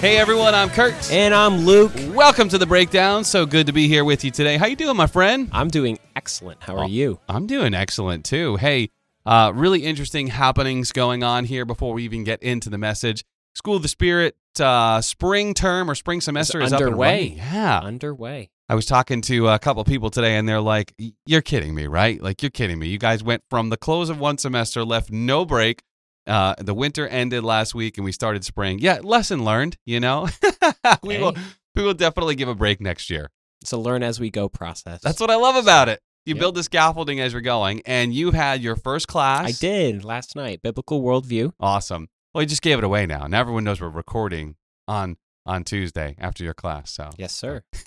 [0.00, 1.12] Hey everyone, I'm Kurt.
[1.12, 1.92] And I'm Luke.
[2.08, 3.24] Welcome to the breakdown.
[3.24, 4.56] So good to be here with you today.
[4.56, 5.48] How you doing, my friend?
[5.52, 6.62] I'm doing excellent.
[6.62, 7.20] How are you?
[7.28, 8.56] I'm doing excellent too.
[8.56, 8.90] Hey,
[9.24, 13.24] uh, really interesting happenings going on here before we even get into the message.
[13.54, 17.34] School of the Spirit uh, spring term or spring semester is up and underway.
[17.36, 18.50] Yeah, Underway.
[18.68, 20.94] I was talking to a couple people today, and they're like,
[21.26, 22.20] "You're kidding me, right?
[22.20, 22.88] Like you're kidding me.
[22.88, 25.82] You guys went from the close of one semester, left no break.
[26.26, 28.78] Uh, the winter ended last week, and we started spring.
[28.78, 29.76] Yeah, lesson learned.
[29.84, 30.28] You know,
[31.02, 31.20] we Hey.
[31.20, 31.34] will
[31.74, 33.30] we will definitely give a break next year.
[33.62, 35.00] It's a learn as we go process.
[35.02, 36.00] That's what I love about it.
[36.26, 36.40] You Yep.
[36.40, 39.46] build the scaffolding as you're going, and you had your first class.
[39.46, 40.62] I did last night.
[40.62, 41.52] Biblical worldview.
[41.60, 42.08] Awesome.
[42.32, 43.26] Well, you just gave it away now.
[43.26, 44.56] Now everyone knows we're recording
[44.88, 46.90] on on Tuesday after your class.
[46.90, 47.62] So Yes, sir.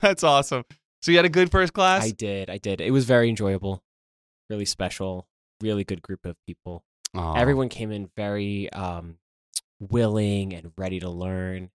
[0.00, 0.64] that's awesome.
[1.00, 2.04] So you had a good first class.
[2.04, 2.50] I did.
[2.50, 2.80] I did.
[2.80, 3.82] It was very enjoyable.
[4.50, 5.26] Really special.
[5.62, 6.84] Really good group of people.
[7.14, 7.34] Aw.
[7.34, 9.16] Everyone came in very um,
[9.80, 11.70] willing and ready to learn.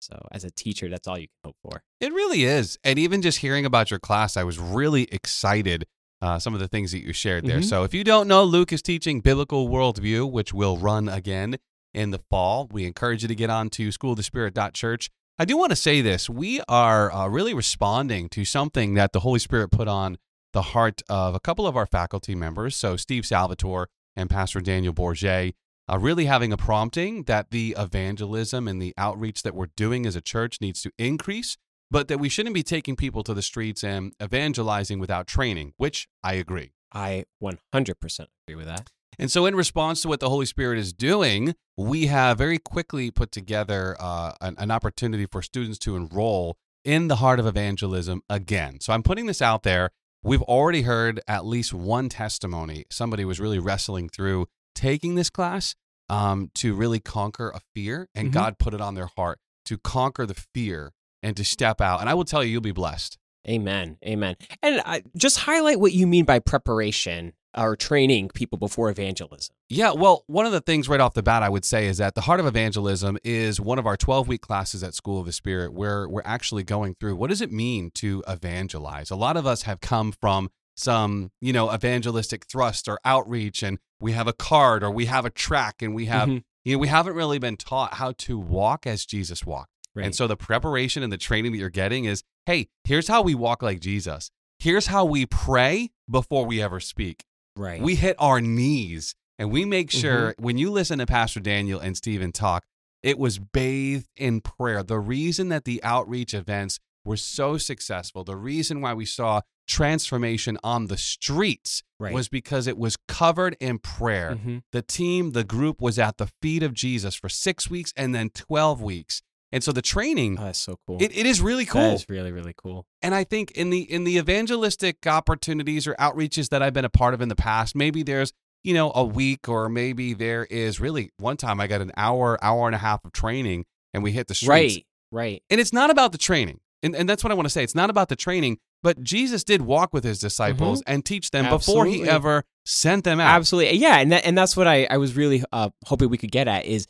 [0.00, 1.82] So, as a teacher, that's all you can hope for.
[2.00, 2.78] It really is.
[2.84, 5.86] And even just hearing about your class, I was really excited.
[6.22, 7.60] Uh, some of the things that you shared there.
[7.60, 7.64] Mhm.
[7.64, 11.56] So, if you don't know, Luke is teaching Biblical Worldview, which will run again
[11.94, 12.68] in the fall.
[12.70, 15.08] We encourage you to get on to schoolofthespirit.church.
[15.38, 16.28] I do want to say this.
[16.28, 20.18] We are uh, really responding to something that the Holy Spirit put on
[20.52, 22.76] the heart of a couple of our faculty members.
[22.76, 25.54] So, Steve Salvatore and Pastor Daniel Bourget
[25.90, 30.14] uh, really having a prompting that the evangelism and the outreach that we're doing as
[30.14, 31.56] a church needs to increase,
[31.90, 36.08] but that we shouldn't be taking people to the streets and evangelizing without training, which
[36.22, 36.72] I agree.
[36.92, 38.90] I 100% agree with that.
[39.18, 43.10] And so, in response to what the Holy Spirit is doing, we have very quickly
[43.10, 48.22] put together uh, an, an opportunity for students to enroll in the heart of evangelism
[48.30, 48.80] again.
[48.80, 49.90] So, I'm putting this out there.
[50.22, 52.84] We've already heard at least one testimony.
[52.90, 55.74] Somebody was really wrestling through taking this class
[56.10, 58.32] um, to really conquer a fear, and Mhm.
[58.32, 62.00] God put it on their heart to conquer the fear and to step out.
[62.00, 63.16] And I will tell you, you'll be blessed.
[63.48, 63.96] Amen.
[64.04, 64.36] Amen.
[64.62, 69.54] And I, just highlight what you mean by preparation or training people before evangelism.
[69.68, 72.14] Yeah, well, one of the things right off the bat I would say is that
[72.14, 75.32] the Heart of Evangelism is one of our 12 week classes at School of the
[75.32, 79.10] Spirit where we're actually going through what does it mean to evangelize?
[79.10, 83.78] A lot of us have come from some, you know, evangelistic thrust or outreach and
[84.00, 86.42] we have a card or we have a track and we have, Mhm.
[86.64, 89.70] you know, we haven't really been taught how to walk as Jesus walked.
[89.94, 90.06] Right.
[90.06, 93.34] And so the preparation and the training that you're getting is, hey, here's how we
[93.34, 94.30] walk like Jesus.
[94.58, 97.24] Here's how we pray before we ever speak.
[97.60, 97.80] Right.
[97.82, 101.96] We hit our knees and we make sure when you listen to Pastor Daniel and
[101.96, 102.64] Stephen talk,
[103.02, 104.82] it was bathed in prayer.
[104.82, 110.58] The reason that the outreach events were so successful, the reason why we saw transformation
[110.62, 112.12] on the streets Right.
[112.12, 114.36] was because it was covered in prayer.
[114.36, 114.62] Mhm.
[114.72, 118.30] The team, the group was at the feet of Jesus for six weeks and then
[118.30, 119.22] 12 weeks.
[119.52, 120.98] And so the training, Oh, that's so cool.
[121.02, 122.86] it, it is really cool is really, really cool.
[123.02, 126.90] and I think in the in the evangelistic opportunities or outreaches that I've been a
[126.90, 130.80] part of in the past, maybe there's you know a week or maybe there is
[130.80, 134.12] really one time I got an hour hour and a half of training and we
[134.12, 134.48] hit the streets.
[134.76, 134.86] Right.
[135.12, 135.42] Right.
[135.50, 136.60] And it's not about the training.
[136.82, 137.64] And and that's what I want to say.
[137.64, 141.48] It's not about the training, but Jesus did walk with his disciples and teach them
[141.48, 142.08] before he Mm-hmm.
[142.08, 143.34] Ever sent them out.
[143.34, 143.76] Absolutely.
[143.78, 143.98] Yeah.
[143.98, 146.64] And that, and that's what I, I was really uh, hoping we could get at
[146.66, 146.86] is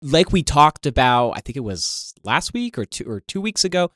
[0.00, 3.64] like we talked about, I think it was last week or two or two weeks
[3.64, 3.90] ago.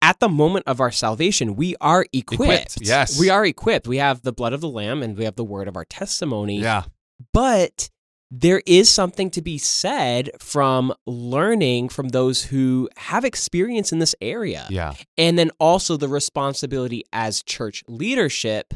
[0.00, 2.42] At the moment of our salvation, we are equipped.
[2.42, 3.18] Equipped, yes.
[3.18, 3.88] We are equipped.
[3.88, 6.60] We have the blood of the Lamb and we have the word of our testimony.
[6.60, 6.84] Yeah.
[7.32, 7.90] But
[8.30, 14.14] there is something to be said from learning from those who have experience in this
[14.20, 14.66] area.
[14.70, 14.94] Yeah.
[15.16, 18.74] And then also the responsibility as church leadership,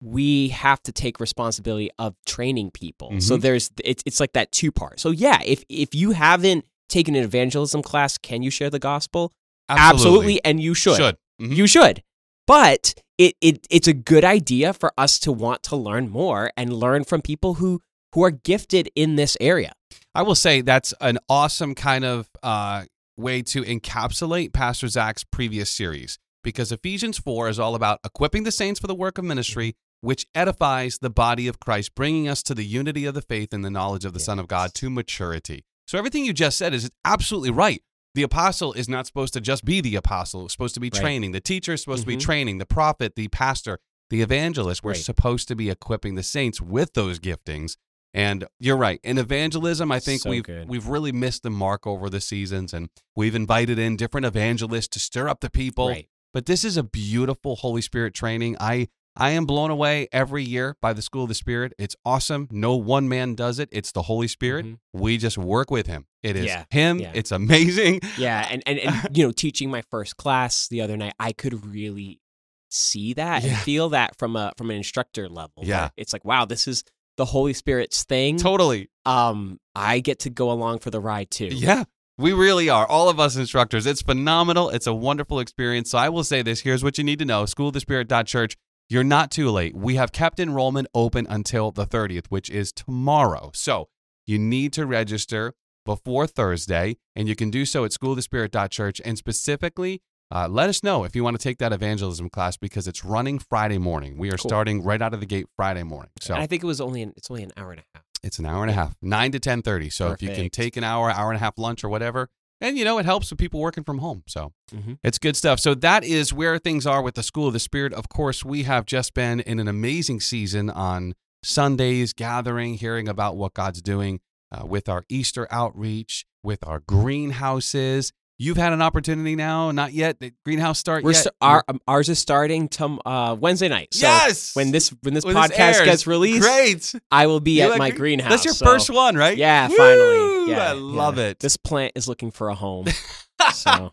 [0.00, 3.18] we have to take responsibility of training people.
[3.20, 3.40] So Mhm.
[3.40, 5.00] there's it's it's like that two part.
[5.00, 9.32] So yeah, if if you haven't taken an evangelism class, can you share the gospel?
[9.68, 10.96] Absolutely, and you should.
[10.96, 11.16] Should.
[11.40, 11.56] Mhm.
[11.56, 12.02] You should.
[12.46, 16.72] But it, it it's a good idea for us to want to learn more and
[16.72, 17.80] learn from people who
[18.14, 19.72] who are gifted in this area.
[20.14, 22.84] I will say that's an awesome kind of uh,
[23.16, 28.52] way to encapsulate Pastor Zach's previous series because Ephesians 4 is all about equipping the
[28.52, 29.74] saints for the work of ministry,
[30.06, 33.64] which edifies the body of Christ, bringing us to the unity of the faith and
[33.64, 35.64] the knowledge of the Son of God to maturity.
[35.88, 37.82] So everything you just said is absolutely right.
[38.14, 41.00] The apostle is not supposed to just be the apostle, it's supposed to be Right.
[41.00, 41.32] training.
[41.32, 42.20] The teacher is supposed to be Mhm.
[42.20, 42.58] training.
[42.58, 44.84] The prophet, the pastor, the evangelist.
[44.84, 45.00] We're Right.
[45.00, 47.76] supposed to be equipping the saints with those giftings.
[48.14, 49.00] And you're right.
[49.02, 50.68] In evangelism, I think So we've good.
[50.68, 55.00] we've really missed the mark over the seasons, and we've invited in different evangelists to
[55.00, 55.88] stir up the people.
[55.88, 56.08] Right.
[56.32, 58.56] But this is a beautiful Holy Spirit training.
[58.60, 58.86] I
[59.16, 61.72] I am blown away every year by the School of the Spirit.
[61.78, 62.48] It's awesome.
[62.50, 63.68] No one man does it.
[63.72, 64.66] It's the Holy Spirit.
[64.66, 64.78] Mhm.
[64.92, 66.06] We just work with him.
[66.22, 66.98] It is Yeah, him.
[66.98, 67.12] yeah.
[67.14, 68.00] It's amazing.
[68.18, 71.64] Yeah, and, and and you know, teaching my first class the other night, I could
[71.66, 72.20] really
[72.68, 73.50] see that Yeah.
[73.50, 75.62] and feel that from a from an instructor level.
[75.62, 75.90] Yeah.
[75.96, 76.84] it's like, wow, this is
[77.16, 78.36] the Holy Spirit's thing.
[78.36, 78.90] Totally.
[79.06, 81.46] Um, I get to go along for the ride too.
[81.46, 81.84] Yeah,
[82.18, 82.86] we really are.
[82.86, 83.86] All of us instructors.
[83.86, 84.68] It's phenomenal.
[84.68, 85.90] It's a wonderful experience.
[85.90, 88.56] So I will say this here's what you need to know schoolofthespirit.church.
[88.88, 89.74] You're not too late.
[89.76, 93.50] We have kept enrollment open until the 30th, which is tomorrow.
[93.52, 93.88] So
[94.26, 95.54] you need to register
[95.84, 99.00] before Thursday, and you can do so at schoolofthespirit.church.
[99.04, 100.02] And specifically,
[100.32, 103.38] uh, let us know if you want to take that evangelism class because it's running
[103.40, 104.18] Friday morning.
[104.18, 104.48] We are Cool.
[104.50, 106.10] starting right out of the gate Friday morning.
[106.20, 108.04] So And I think it was only an, it's only an hour and a half.
[108.22, 109.90] it's an hour and a half, nine to ten thirty.
[109.90, 112.28] So if you can take an hour, hour and a half lunch or whatever,
[112.60, 114.22] and you know it helps with people working from home.
[114.26, 114.98] So Mhm.
[115.02, 115.60] it's good stuff.
[115.60, 117.92] So that is where things are with the School of the Spirit.
[117.92, 123.36] Of course, we have just been in an amazing season on Sundays, gathering, hearing about
[123.36, 124.20] what God's doing
[124.52, 128.12] uh, with our Easter outreach, with our greenhouses.
[128.38, 130.20] You've had an opportunity now, not yet.
[130.20, 131.22] The greenhouse start We're yet.
[131.24, 133.94] st- our, um, ours is starting tom- uh, Wednesday night.
[133.94, 134.54] So yes.
[134.54, 135.84] when this when this When this podcast airs.
[135.84, 136.94] gets released, great.
[137.10, 138.30] I will be You at like my green- greenhouse.
[138.30, 139.36] That's your so- first one, right?
[139.38, 139.76] Yeah, Woo!
[139.76, 140.50] finally.
[140.50, 141.24] Yeah, I love yeah.
[141.28, 141.38] it.
[141.40, 142.86] This plant is looking for a home.
[143.52, 143.90] so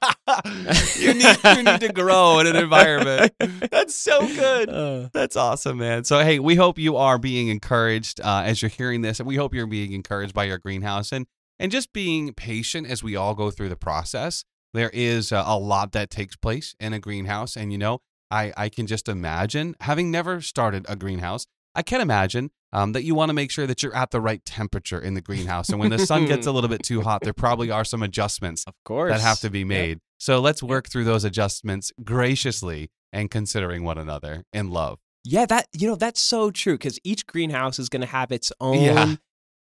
[0.98, 3.34] you need you need to grow in an environment.
[3.72, 4.70] That's so good.
[4.70, 6.04] uh, That's awesome, man.
[6.04, 9.36] So hey, we hope you are being encouraged uh, as you're hearing this, and we
[9.36, 11.28] hope you're being encouraged by your greenhouse and
[11.60, 14.44] and just being patient as we all go through the process.
[14.74, 18.00] There is a lot that takes place in a greenhouse, and you know,
[18.32, 21.46] I I can just imagine having never started a greenhouse.
[21.76, 24.44] I can imagine um, that you want to make sure that you're at the right
[24.46, 27.34] temperature in the greenhouse, and when the sun gets a little bit too hot, there
[27.34, 29.68] probably are some adjustments of course that have to be Yep.
[29.68, 30.00] made.
[30.18, 35.00] So let's work through those adjustments graciously and considering one another in love.
[35.24, 38.52] Yeah, that you know that's so true because each greenhouse is going to have its
[38.60, 39.16] own Yeah.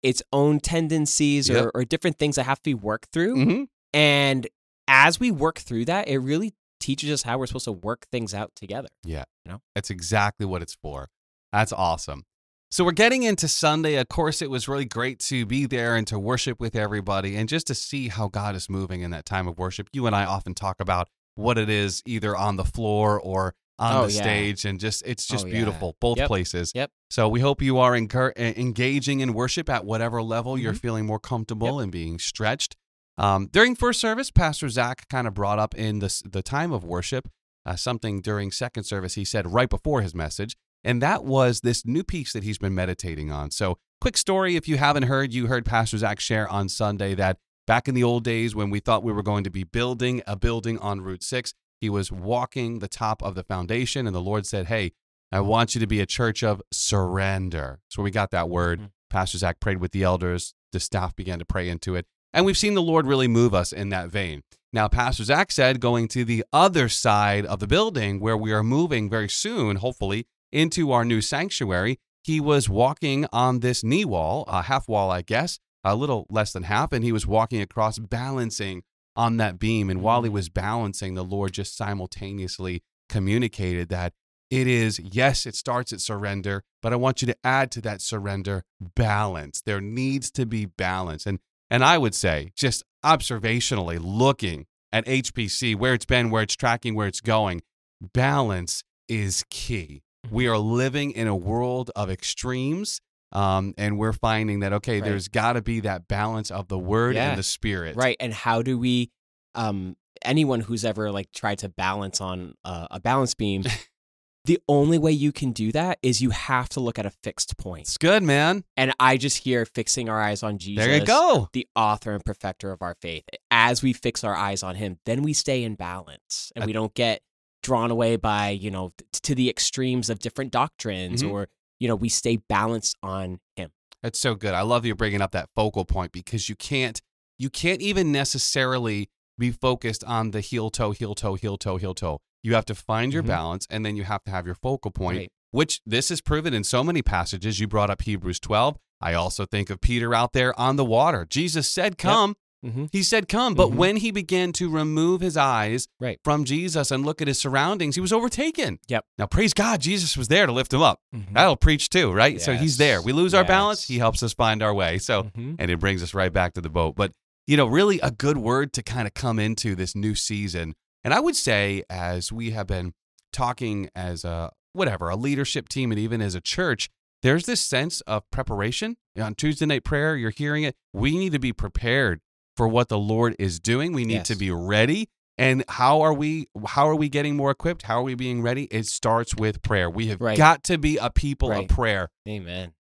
[0.04, 1.66] Its own tendencies Yep.
[1.66, 3.36] or, or different things that have to be worked through.
[3.36, 3.64] Mm-hmm.
[3.94, 4.48] And
[4.88, 8.34] as we work through that, it really teaches us how we're supposed to work things
[8.34, 8.90] out together.
[9.04, 9.26] Yeah.
[9.46, 9.62] You know?
[9.76, 11.10] That's exactly what it's for.
[11.52, 12.24] That's awesome.
[12.72, 13.96] So we're getting into Sunday.
[13.96, 17.50] Of course, it was really great to be there and to worship with everybody and
[17.50, 19.90] just to see how God is moving in that time of worship.
[19.92, 23.96] You and I often talk about what it is either on the floor or on
[23.96, 24.22] Oh, the yeah.
[24.22, 25.54] stage and just it's just Oh, yeah.
[25.56, 26.28] beautiful both Yep.
[26.28, 26.72] places.
[26.76, 26.92] Yep.
[27.10, 30.80] So we hope you are engaging in worship at whatever level you're Mhm.
[30.82, 32.76] feeling more comfortable and being stretched.
[33.18, 36.84] Um, during first service, Pastor Zach kind of brought up in the the time of
[36.84, 37.28] worship
[37.66, 41.86] uh, something during second service he said right before his message, and that was this
[41.86, 43.52] new piece that he's been meditating on.
[43.52, 47.38] So, quick story if you haven't heard, you heard Pastor Zach share on Sunday that
[47.68, 50.36] back in the old days when we thought we were going to be building a
[50.38, 54.46] building on Route 6, he was walking the top of the foundation, and the Lord
[54.46, 54.94] said, Hey,
[55.32, 57.80] I want you to be a church of surrender.
[57.90, 58.80] So, we got that word.
[58.80, 58.90] Mhm.
[59.10, 62.06] Pastor Zach prayed with the elders, the staff began to pray into it.
[62.34, 64.44] And we've seen the Lord really move us in that vein.
[64.72, 68.64] Now, Pastor Zach said going to the other side of the building where we are
[68.64, 74.46] moving very soon, hopefully, into our new sanctuary, he was walking on this knee wall,
[74.48, 77.98] a half wall, I guess, a little less than half, and he was walking across,
[77.98, 78.84] balancing
[79.20, 79.90] on that beam.
[79.90, 84.14] And while he was balancing, the Lord just simultaneously communicated that
[84.50, 88.02] it is, yes, it starts at surrender, but I want you to add to that
[88.02, 89.62] surrender balance.
[89.62, 91.26] There needs to be balance.
[91.26, 96.56] And and I would say, just observationally looking at HPC, where it's been, where it's
[96.56, 97.62] tracking, where it's going,
[98.02, 100.02] balance is key.
[100.32, 100.54] We mm-hmm.
[100.54, 103.02] are living in a world of extremes.
[103.32, 105.10] Um, and we're finding that, okay, Right.
[105.10, 107.30] there's got to be that balance of the word Yeah.
[107.30, 107.96] and the spirit.
[107.96, 108.18] Right.
[108.20, 109.12] And how do we,
[109.56, 113.64] um, anyone who's ever like tried to balance on uh, a balance beam,
[114.46, 117.58] the only way you can do that is you have to look at a fixed
[117.58, 117.82] point.
[117.82, 118.64] It's good, man.
[118.76, 120.84] And I just hear fixing our eyes on Jesus.
[120.84, 121.50] There you go.
[121.54, 123.26] The author and perfecter of our faith.
[123.52, 126.94] As we fix our eyes on him, then we stay in balance and we don't
[126.96, 127.22] get
[127.62, 131.32] drawn away by, you know, t- to the extremes of different doctrines Mhm.
[131.32, 131.48] or,
[131.80, 133.72] you know, we stay balanced on him.
[134.04, 134.54] That's so good.
[134.54, 137.02] I love you bringing up that focal point because you can't
[137.38, 141.94] you can't even necessarily be focused on the heel toe, heel toe, heel toe, heel
[141.94, 142.20] toe.
[142.44, 143.28] You have to find your Mhm.
[143.28, 145.32] balance and then you have to have your focal point, Right.
[145.52, 147.60] which this is proven in so many passages.
[147.62, 148.78] You brought up Hebrews 12.
[149.00, 151.26] I also think of Peter out there on the water.
[151.30, 152.86] Jesus said, "Come." Mm-hmm.
[152.92, 153.76] He said, "Come." But Mhm.
[153.76, 156.20] when he began to remove his eyes Right.
[156.24, 158.80] from Jesus and look at his surroundings, he was overtaken.
[158.90, 159.06] Yep.
[159.18, 161.00] Now, praise God, Jesus was there to lift him up.
[161.16, 161.34] Mhm.
[161.34, 162.42] That'll preach too, right?
[162.42, 163.02] So he's there.
[163.02, 164.98] We lose our balance, he helps us find our way.
[164.98, 165.56] So, Mhm.
[165.60, 166.96] and it brings us right back to the boat.
[166.96, 167.14] But,
[167.48, 170.76] you know, really a good word to kind of come into this new season.
[171.04, 172.94] And I would say, as we have been
[173.32, 176.90] talking as a whatever, a leadership team, and even as a church,
[177.22, 178.98] there's this sense of preparation.
[179.20, 180.76] On Tuesday night prayer, you're hearing it.
[180.94, 182.22] We need to be prepared
[182.60, 183.94] for what the Lord is doing.
[183.94, 184.28] We need Yes.
[184.28, 185.08] to be ready.
[185.38, 187.84] And how are we how are we getting more equipped?
[187.84, 188.66] How are we being ready?
[188.66, 189.90] It starts with prayer.
[189.90, 190.38] We have Right.
[190.38, 191.64] got to be a people Right.
[191.64, 192.10] of prayer.
[192.28, 192.74] Amen.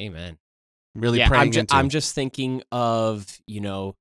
[0.00, 0.38] Amen.
[0.94, 3.94] Really yeah, praying I'm, ju- into I'm just thinking of you know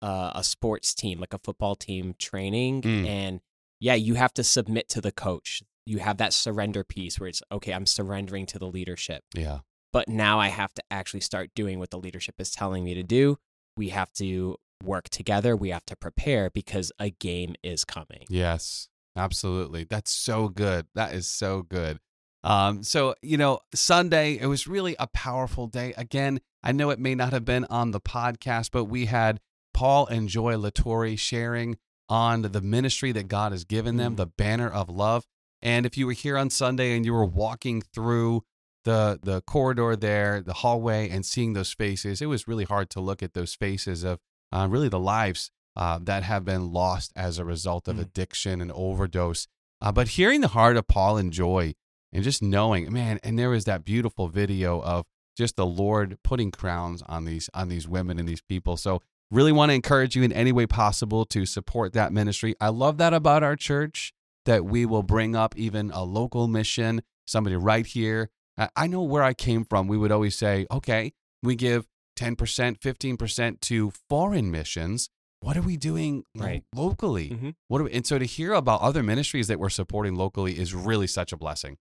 [0.00, 3.06] uh, a sports team like a football team training, Mm.
[3.06, 3.40] and
[3.80, 5.62] yeah, you have to submit to the coach.
[5.84, 7.72] You have that surrender piece where it's okay.
[7.74, 9.58] I'm surrendering to the leadership, Yeah.
[9.92, 13.02] but now I have to actually start doing what the leadership is telling me to
[13.02, 13.36] do.
[13.76, 15.56] We have to work together.
[15.56, 18.24] We have to prepare because a game is coming.
[18.28, 19.84] Yes, absolutely.
[19.84, 20.86] That's so good.
[20.94, 21.98] That is so good.
[22.44, 25.94] Um, so you know, Sunday it was really a powerful day.
[25.96, 29.40] Again, I know it may not have been on the podcast, but we had
[29.72, 34.16] Paul and Joy Latore sharing on the ministry that God has given them, Mhm.
[34.16, 35.24] the banner of love.
[35.62, 38.42] And if you were here on Sunday and you were walking through
[38.84, 43.00] the the corridor there, the hallway, and seeing those faces, it was really hard to
[43.00, 44.18] look at those faces of
[44.52, 48.02] uh, really the lives uh, that have been lost as a result of Mm.
[48.02, 49.46] addiction and overdose.
[49.80, 51.74] Uh, but hearing the heart of Paul and Joy,
[52.12, 56.50] and just knowing, man, and there was that beautiful video of just the Lord putting
[56.50, 58.76] crowns on these on these women and these people.
[58.76, 62.54] So really want to encourage you in any way possible to support that ministry.
[62.60, 64.12] I love that about our church
[64.44, 68.28] that we will bring up even a local mission, somebody right here.
[68.58, 69.88] I- know where I came from.
[69.88, 75.08] We would always say, okay, we give 10%, 15% to foreign missions.
[75.40, 76.64] What are we doing lo- Right.
[76.74, 77.30] locally?
[77.30, 77.54] Mhm.
[77.68, 80.72] What are we, and so to hear about other ministries that we're supporting locally is
[80.74, 81.78] really such a blessing.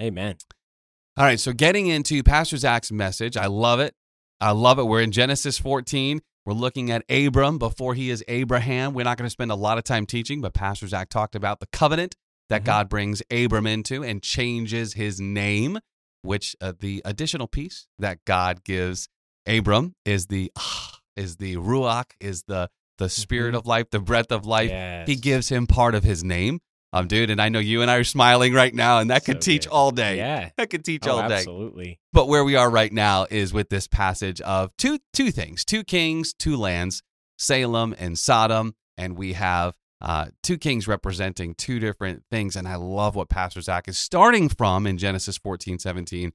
[0.00, 0.36] Amen.
[1.16, 3.94] All right, so getting into Pastor Zach's message, I love it.
[4.40, 4.84] I love it.
[4.84, 6.20] We're in Genesis 14.
[6.44, 8.94] We're looking at Abram before he is Abraham.
[8.94, 11.58] We're not going to spend a lot of time teaching, but Pastor Zach talked about
[11.60, 12.14] the covenant
[12.48, 12.66] that Mhm.
[12.66, 15.78] God brings Abram into and changes his name,
[16.26, 19.08] which uh, the additional piece that God gives
[19.46, 20.52] Abram is the
[21.16, 22.68] is the ruach, is the
[22.98, 23.58] the spirit Mhm.
[23.58, 24.70] of life, the breath of life.
[24.70, 25.06] Yes.
[25.06, 26.60] He gives him part of his name.
[26.92, 29.42] Um, dude, and I know you and I are smiling right now, and that could
[29.42, 29.72] So teach good.
[29.72, 30.16] all day.
[30.16, 30.50] Yeah.
[30.56, 31.36] That could teach Oh, all day.
[31.36, 32.00] absolutely.
[32.14, 35.84] But where we are right now is with this passage of two two things, two
[35.84, 37.02] kings, two lands,
[37.38, 42.56] Salem and Sodom, and we have uh, two kings representing two different things.
[42.56, 46.32] And I love what Pastor Zach is starting from in Genesis 14, 17.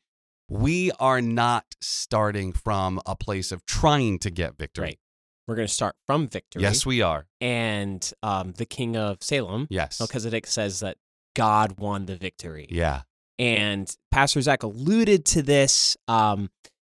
[0.50, 4.84] We are not starting from a place of trying to get victory.
[4.86, 5.00] Right.
[5.48, 6.62] We're going to start from victory.
[6.62, 7.25] Yes, we are.
[7.39, 10.00] and um, the king of Salem, Yes.
[10.00, 10.98] Melchizedek says that
[11.36, 12.68] God won the victory.
[12.70, 13.01] Yeah.
[13.39, 15.98] And Pastor Zach alluded to this.
[16.08, 16.50] Um,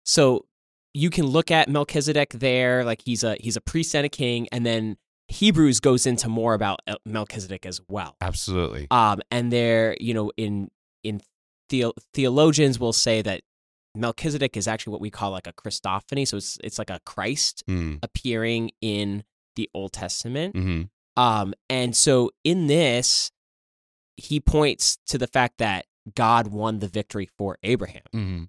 [0.04, 0.46] so
[0.94, 4.48] you can look at Melchizedek there, like he's a he's a priest and a king,
[4.50, 4.96] and then
[5.32, 8.16] Hebrews goes into more about Melchizedek as well.
[8.20, 8.86] Absolutely.
[8.90, 10.70] Um, and there, you know, in
[11.02, 11.20] in
[11.68, 13.40] theo- theologians will say that
[13.94, 16.26] Melchizedek is actually what we call like a Christophany.
[16.28, 17.98] So it's it's like a Christ Mm.
[18.02, 19.24] appearing in
[19.56, 20.54] the Old Testament.
[20.56, 20.82] hmm
[21.16, 23.30] Um, and so in this,
[24.16, 28.02] he points to the fact that God won the victory for Abraham.
[28.12, 28.44] hmm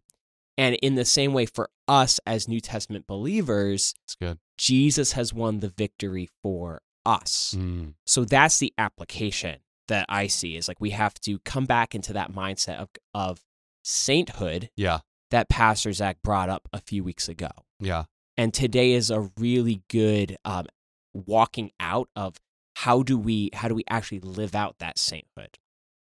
[0.58, 4.40] And in the same way, for us as New Testament believers, It's good.
[4.57, 7.53] Jesus has won the victory for us.
[7.57, 7.93] Mm.
[8.05, 12.13] So that's the application that I see is like we have to come back into
[12.13, 13.41] that mindset of, of
[13.83, 15.00] sainthood Yeah.
[15.31, 17.50] that Pastor Zach brought up a few weeks ago.
[17.79, 18.05] Yeah.
[18.38, 20.67] And today is a really good um,
[21.13, 22.38] walking out of
[22.77, 25.60] how do we how do we actually live out that sainthood?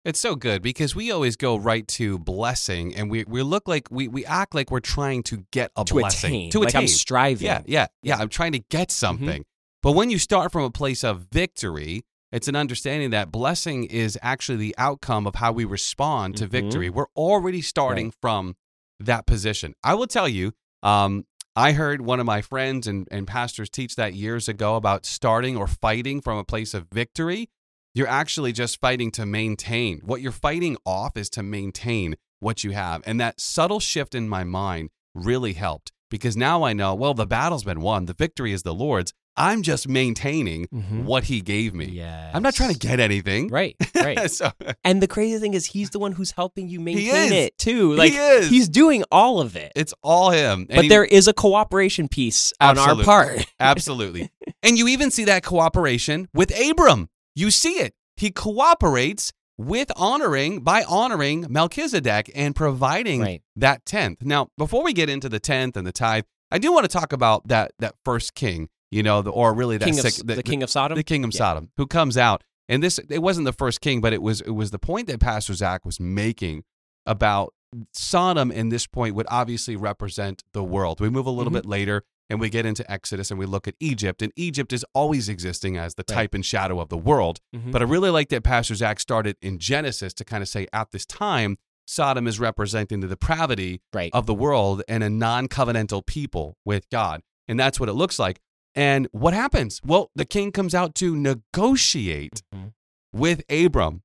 [0.04, 3.86] It's so good because we always go right to blessing and we, we look like
[3.90, 6.30] we, we act like we're trying to get a To blessing.
[6.30, 6.80] attain, To like attain.
[6.82, 7.46] I'm striving.
[7.46, 8.16] Yeah, yeah, yeah.
[8.16, 9.44] I'm trying to get something.
[9.82, 14.18] But when you start from a place of victory, it's an understanding that blessing is
[14.22, 16.50] actually the outcome of how we respond to Mhm.
[16.50, 16.88] victory.
[16.90, 18.56] We're already starting from
[19.00, 19.74] that position.
[19.84, 20.52] I will tell you,
[20.82, 21.26] um,
[21.56, 25.56] I heard one of my friends and, and pastors teach that years ago about starting
[25.56, 27.50] or fighting from a place of victory.
[27.94, 30.00] You're actually just fighting to maintain.
[30.04, 33.02] What you're fighting off is to maintain what you have.
[33.04, 37.26] And that subtle shift in my mind really helped because now I know, well, the
[37.26, 38.06] battle's been won.
[38.06, 39.12] The victory is the Lord's.
[39.36, 41.04] I'm just maintaining Mhm.
[41.04, 41.86] what he gave me.
[41.86, 42.30] Yeah.
[42.34, 43.48] I'm not trying to get anything.
[43.48, 44.30] Right, right.
[44.30, 44.50] so,
[44.84, 47.94] and the crazy thing is he's the one who's helping you maintain it too.
[47.94, 48.48] Like he is.
[48.50, 49.72] he's doing all of it.
[49.76, 50.66] it's all him.
[50.68, 53.46] And but he- there is a cooperation piece on our part.
[53.60, 54.30] Absolutely.
[54.62, 57.08] and you even see that cooperation with Abram.
[57.34, 57.94] You see it.
[58.16, 63.42] He cooperates with honoring by honoring Melchizedek and providing Right.
[63.56, 64.22] that tenth.
[64.22, 67.12] Now, before we get into the tenth and the tithe, I do want to talk
[67.12, 70.42] about that that first king, you know, the, or really that king of, sec- the,
[70.42, 70.96] king of Sodom.
[70.96, 71.38] the king of Yeah.
[71.38, 72.42] Sodom, who comes out.
[72.68, 75.20] And this it wasn't the first king, but it was it was the point that
[75.20, 76.62] Pastor Zach was making
[77.06, 77.52] about
[77.92, 81.00] Sodom in this point would obviously represent the world.
[81.00, 81.54] We move a little Mhm.
[81.56, 84.84] bit later and we get into Exodus and we look at Egypt, and Egypt is
[84.94, 86.14] always existing as the Right.
[86.14, 87.40] type and shadow of the world.
[87.54, 87.72] Mhm.
[87.72, 90.92] But I really like that Pastor Zach started in Genesis to kind of say at
[90.92, 94.10] this time, Sodom is representing the depravity right.
[94.14, 97.20] of the world and a non covenantal people with God.
[97.48, 98.40] And that's what it looks like.
[98.76, 99.80] And what happens?
[99.84, 102.72] Well, the king comes out to negotiate Mhm.
[103.12, 104.02] with Abram.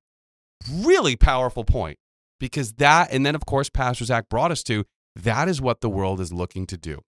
[0.72, 2.00] Really powerful point
[2.39, 5.89] because that, and then of course, Pastor Zach brought us to that is what the
[5.89, 7.01] world is looking to do.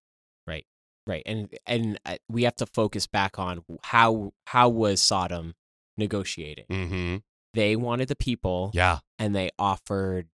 [1.07, 5.53] Right, and and uh, we have to focus back on how how was Sodom
[5.97, 6.65] negotiating?
[6.69, 7.17] Mm-hmm.
[7.53, 8.99] They wanted the people, Yeah.
[9.17, 10.27] and they offered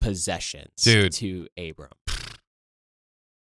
[0.00, 1.12] possessions Dude.
[1.14, 1.90] to Abram.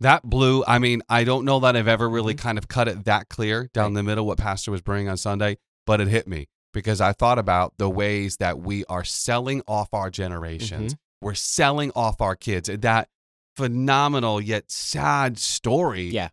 [0.00, 0.64] That blew.
[0.66, 2.38] I mean, I don't know that I've ever really Mhm.
[2.38, 3.94] kind of cut it that clear down Right.
[3.96, 7.38] the middle what Pastor was bringing on Sunday, but it hit me because I thought
[7.38, 10.94] about the ways that we are selling off our generations.
[11.20, 12.68] We're selling off our kids.
[12.72, 13.08] That
[13.56, 16.28] phenomenal yet sad story Yeah.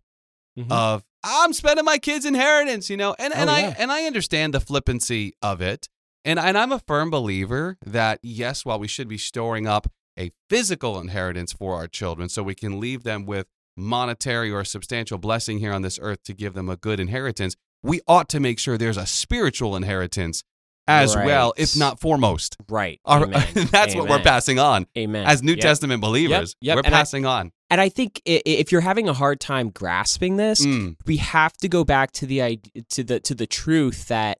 [0.58, 0.72] Mhm.
[0.72, 4.54] of I'm spending my kids' inheritance, you know, and and Oh, I and I understand
[4.54, 5.88] the flippancy of it,
[6.26, 9.88] and and I'm a firm believer that yes, while we should be storing up
[10.20, 15.18] a physical inheritance for our children, so we can leave them with monetary or substantial
[15.18, 18.60] blessing here on this earth to give them a good inheritance, we ought to make
[18.60, 20.44] sure there's a spiritual inheritance
[20.92, 22.58] as well, if not foremost.
[22.70, 23.00] right.
[23.06, 23.48] Our- Amen.
[23.72, 25.26] that's what we're passing on Amen.
[25.26, 25.62] as New Yep.
[25.62, 26.56] Testament believers.
[26.62, 27.52] yep, We're and I- passing on.
[27.70, 31.18] And I think i- i- if you're having a hard time grasping this, Mm, we
[31.18, 34.40] have to go back to the to the to the truth that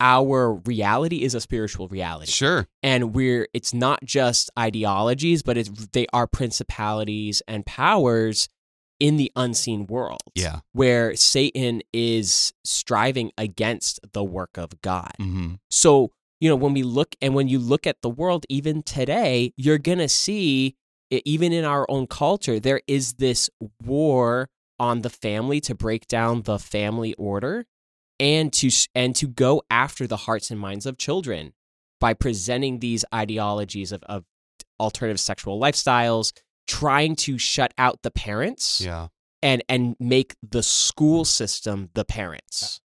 [0.00, 2.30] our reality is a spiritual reality.
[2.30, 2.68] sure.
[2.84, 8.48] and we're it's not just ideologies but it's they are principalities and powers
[9.00, 10.60] in the unseen world Yeah.
[10.72, 16.82] where satan is striving against the work of god hmm so you know when we
[16.82, 20.76] look and when you look at the world even today you're going to see
[21.10, 23.48] even in our own culture there is this
[23.84, 27.64] war on the family to break down the family order
[28.20, 31.52] and to and to go after the hearts and minds of children
[32.00, 34.24] by presenting these ideologies of, of
[34.78, 36.32] alternative sexual lifestyles
[36.68, 39.08] trying to shut out the parents Yeah.
[39.42, 42.80] and and make the school system the parents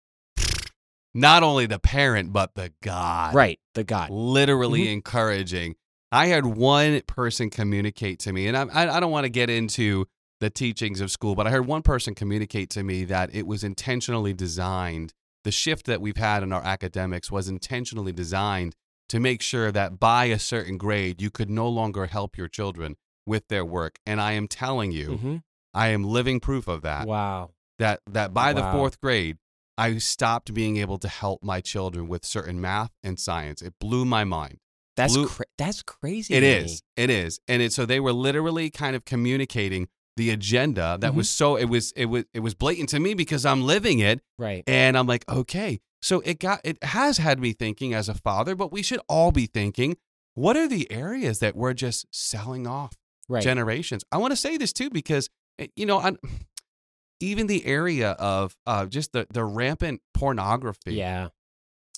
[1.12, 3.34] Not only the parent, but the God.
[3.34, 4.92] right the god literally Mm-hmm.
[4.92, 5.74] encouraging.
[6.12, 9.48] I had one person communicate to me, and I, I, I don't want to get
[9.48, 10.06] into
[10.40, 13.62] the teachings of school, but I heard one person communicate to me that it was
[13.62, 15.12] intentionally designed.
[15.44, 18.74] The shift that we've had in our academics was intentionally designed
[19.08, 22.96] to make sure that by a certain grade, you could no longer help your children
[23.26, 23.98] with their work.
[24.06, 25.42] And I am telling you, Mhm.
[25.74, 27.06] I am living proof of that.
[27.06, 29.38] wow That that by the fourth grade,
[29.78, 33.62] I stopped being able to help my children with certain math and science.
[33.62, 34.58] It blew my mind.
[34.96, 36.34] That's Blue- cra- that's crazy.
[36.34, 40.98] it is it is And it so they were literally kind of communicating the agenda
[41.00, 41.16] that Mhm.
[41.16, 44.20] was so it was it was it was blatant to me because I'm living it
[44.36, 44.62] right.
[44.66, 45.80] and I'm like, okay.
[46.02, 49.32] So it got it has had me thinking as a father, but we should all
[49.32, 49.96] be thinking,
[50.34, 52.92] what are the areas that we're just selling off
[53.30, 53.42] Right.
[53.42, 54.02] generations?
[54.12, 56.12] I want to say this too because eh, you know, I,
[57.20, 60.94] even the area of uh, just the the rampant pornography.
[60.94, 61.28] yeah.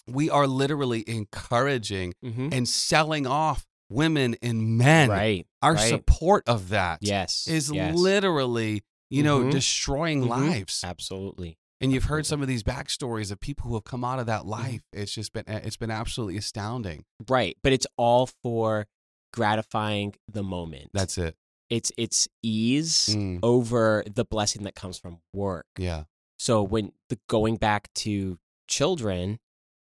[0.08, 5.08] We are literally encouraging hmm and selling off women and men.
[5.10, 5.46] Right.
[5.62, 5.88] Our right.
[5.88, 7.46] support of that Yes.
[7.46, 7.94] is yes.
[7.96, 9.50] literally, you know, Mhm.
[9.52, 10.28] destroying Mhm.
[10.28, 10.82] lives.
[10.84, 11.56] absolutely.
[11.80, 14.40] And you've heard some of these backstories of people who have come out of that
[14.42, 14.48] Mm-hmm.
[14.50, 14.82] life.
[14.92, 17.04] It's just been it's been absolutely astounding.
[17.28, 17.56] Right.
[17.62, 18.86] But it's all for
[19.32, 20.90] gratifying the moment.
[20.94, 21.36] That's it.
[21.70, 23.40] it's it's ease Mm.
[23.42, 25.66] over the blessing that comes from work.
[25.78, 26.04] Yeah.
[26.38, 29.38] So when the going back to children,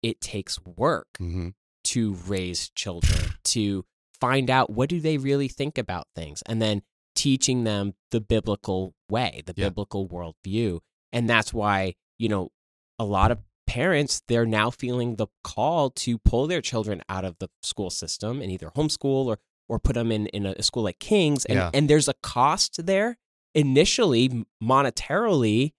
[0.03, 1.49] it takes work hmm
[1.85, 3.85] to raise children to
[4.21, 6.83] find out what do they really think about things and then
[7.15, 9.67] teaching them the biblical way the Yeah.
[9.69, 10.81] biblical worldview
[11.13, 12.51] and that's why you know
[12.99, 13.39] a lot of
[13.69, 18.41] parents they're now feeling the call to pull their children out of the school system
[18.41, 21.71] and either homeschool or or put them in in a school like king's and, Yeah.
[21.75, 23.19] and there's a cost there
[23.55, 25.73] initially monetarily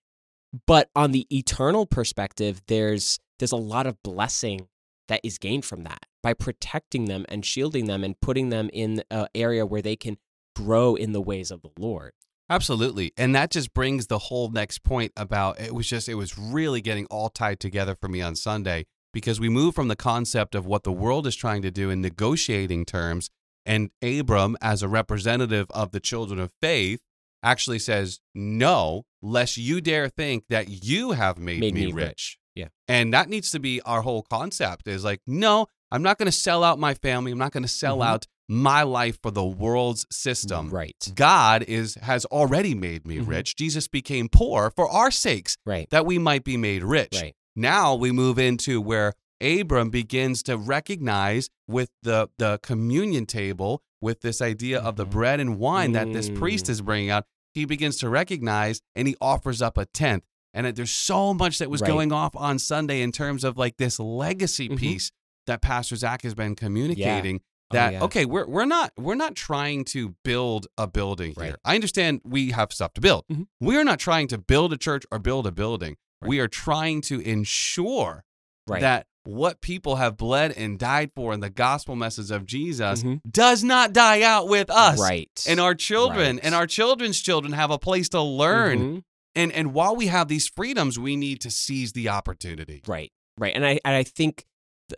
[0.67, 4.67] but on the eternal perspective there's there's a lot of blessing
[5.07, 9.01] that is gained from that by protecting them and shielding them and putting them in
[9.09, 10.17] an area where they can
[10.55, 12.11] grow in the ways of the Lord.
[12.49, 13.13] Absolutely.
[13.17, 16.81] And that just brings the whole next point about it was just, it was really
[16.81, 20.65] getting all tied together for me on Sunday because we move from the concept of
[20.65, 23.29] what the world is trying to do in negotiating terms.
[23.65, 27.01] And Abram, as a representative of the children of faith,
[27.43, 32.07] actually says, No, lest you dare think that you have made, Made me, me rich.
[32.07, 32.39] rich.
[32.55, 32.67] Yeah.
[32.87, 36.31] And that needs to be our whole concept is like, no, I'm not going to
[36.31, 37.31] sell out my family.
[37.31, 38.05] I'm not going to sell Mhm.
[38.05, 40.69] out my life for the world's system.
[40.71, 41.11] Right.
[41.13, 43.27] God is has already made me Mhm.
[43.27, 43.55] rich.
[43.55, 45.87] Jesus became poor for our sakes Right.
[45.91, 47.13] that we might be made rich.
[47.13, 47.35] Right.
[47.55, 54.21] Now we move into where Abram begins to recognize with the the communion table with
[54.21, 55.11] this idea of the Mhm.
[55.11, 56.69] bread and wine that this priest Mm.
[56.69, 57.25] is bringing out.
[57.53, 60.23] He begins to recognize and he offers up a tenth.
[60.53, 61.87] And there's so much that was Right.
[61.87, 64.77] going off on Sunday in terms of like this legacy Mhm.
[64.77, 65.11] piece
[65.45, 68.03] that Pastor Zach has been communicating Oh, that yeah.
[68.03, 71.51] okay we're we're not we're not trying to build a building here.
[71.51, 71.55] Right.
[71.65, 73.25] I understand we have stuff to build.
[73.31, 73.47] Mhm.
[73.61, 75.95] We're not trying to build a church or build a building.
[76.21, 76.29] Right.
[76.29, 78.23] We are trying to ensure
[78.67, 78.81] Right.
[78.81, 83.21] that what people have bled and died for in the gospel message of Jesus Mhm.
[83.29, 84.99] does not die out with us.
[84.99, 85.29] Right.
[85.47, 88.79] And our children and our children's children have a place to learn.
[88.79, 89.03] Mhm.
[89.35, 92.81] And and while we have these freedoms, we need to seize the opportunity.
[92.87, 93.11] Right.
[93.37, 93.55] Right.
[93.55, 94.45] And I and I think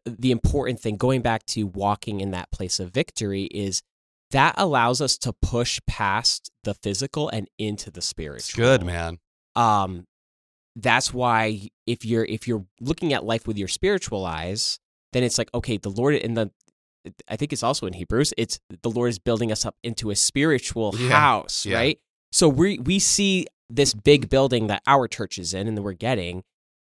[0.06, 3.82] the, important thing going back to walking in that place of victory is
[4.32, 8.02] that allows us to push past the physical and into the
[8.48, 9.20] It's good, man.
[9.56, 10.06] Um
[10.78, 14.80] that's why if you're if you're looking at life with your spiritual eyes,
[15.12, 16.52] then it's like okay, the Lord in the
[17.28, 20.16] I think it's also in Hebrews, it's the Lord is building us up into a
[20.16, 21.10] spiritual Yeah.
[21.10, 21.78] house, Yeah.
[21.78, 22.00] right?
[22.32, 25.94] So we we see this big building that our church is in and that we're
[25.94, 26.44] getting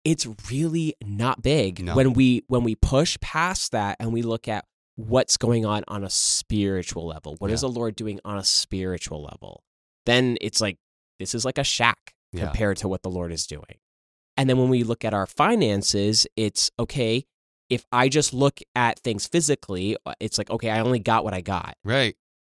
[0.06, 1.96] it's really not big No.
[1.96, 4.64] when we when we push past that and we look at
[4.96, 7.68] what's going on on a spiritual level what is Yeah.
[7.70, 9.64] the lord doing on a spiritual level
[10.06, 10.78] then it's like
[11.20, 12.46] this is like a shack Yeah.
[12.46, 13.80] compared to what the lord is doing
[14.38, 17.26] and then when we look at our finances it's okay
[17.70, 21.34] if i just look at things physically uh, it's like okay i only got what
[21.34, 22.16] i got Right.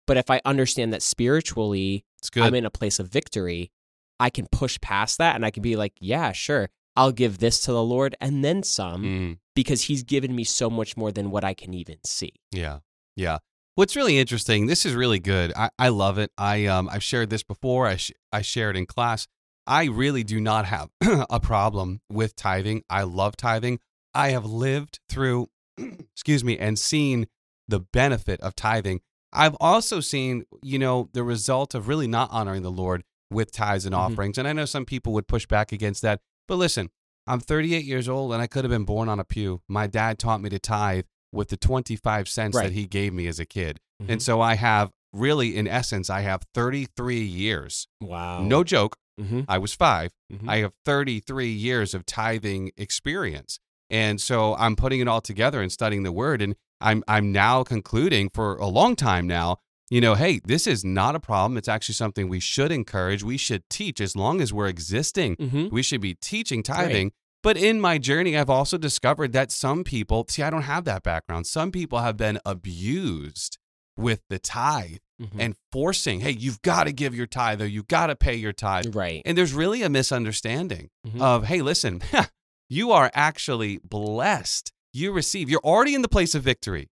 [0.06, 2.04] but if i understand that spiritually.
[2.35, 3.70] I'm in a place of victory,
[4.18, 7.61] I can push past that and I can be like, yeah, sure, I'll give this
[7.62, 9.38] to the Lord and then some Mm.
[9.54, 12.32] because He's given me so much more than what I can even see.
[12.52, 12.78] Yeah.
[13.16, 13.38] Yeah.
[13.74, 15.52] What's really interesting, this is really good.
[15.54, 16.30] I, I love it.
[16.38, 17.87] I um I've shared this before.
[17.87, 19.26] I sh- I shared in class.
[19.66, 20.88] I really do not have
[21.30, 22.85] a problem with tithing.
[22.88, 23.80] I love tithing.
[24.14, 27.26] I have lived through excuse me and seen
[27.68, 29.00] the benefit of tithing.
[29.32, 33.85] I've also seen, you know, the result of really not honoring the Lord with tithes
[33.85, 33.98] and Mhm.
[33.98, 34.38] offerings.
[34.38, 36.20] And I know some people would push back against that.
[36.48, 36.90] But listen,
[37.26, 39.62] I'm 38 years old and I could have been born on a pew.
[39.68, 42.64] My dad taught me to tithe with the 25 cents Right.
[42.64, 43.80] that he gave me as a kid.
[44.02, 44.11] Mhm.
[44.12, 47.88] And so I have really, in essence, I have 33 years.
[48.00, 48.42] Wow.
[48.42, 48.96] No joke.
[49.20, 49.40] Mm-hmm.
[49.48, 50.48] I was 5 Mhm.
[50.48, 53.59] I have 33 years of tithing experience.
[53.88, 56.42] And so I'm putting it all together and studying the word.
[56.42, 59.59] And I'm, I'm now concluding for a long time now,
[59.90, 61.57] you know, hey, this is not a problem.
[61.57, 63.22] It's actually something we should encourage.
[63.22, 65.37] We should teach as long as we're existing.
[65.37, 65.68] Mm-hmm.
[65.70, 67.12] We should be teaching tithing.
[67.42, 71.05] But in my journey, I've also discovered that some people, see, I don't have that
[71.05, 71.46] background.
[71.46, 73.59] Some people have been abused
[73.96, 75.40] with the tithe Mm-hmm.
[75.40, 78.53] and forcing, hey, you've got to give your tithe or you've got to pay your
[78.53, 78.94] tithe.
[78.94, 79.22] right.
[79.25, 81.22] And there's really a misunderstanding Mhm.
[81.22, 82.03] of, hey, listen,
[82.68, 84.72] you are actually blessed.
[84.92, 86.88] You receive, you're already in the place of victory.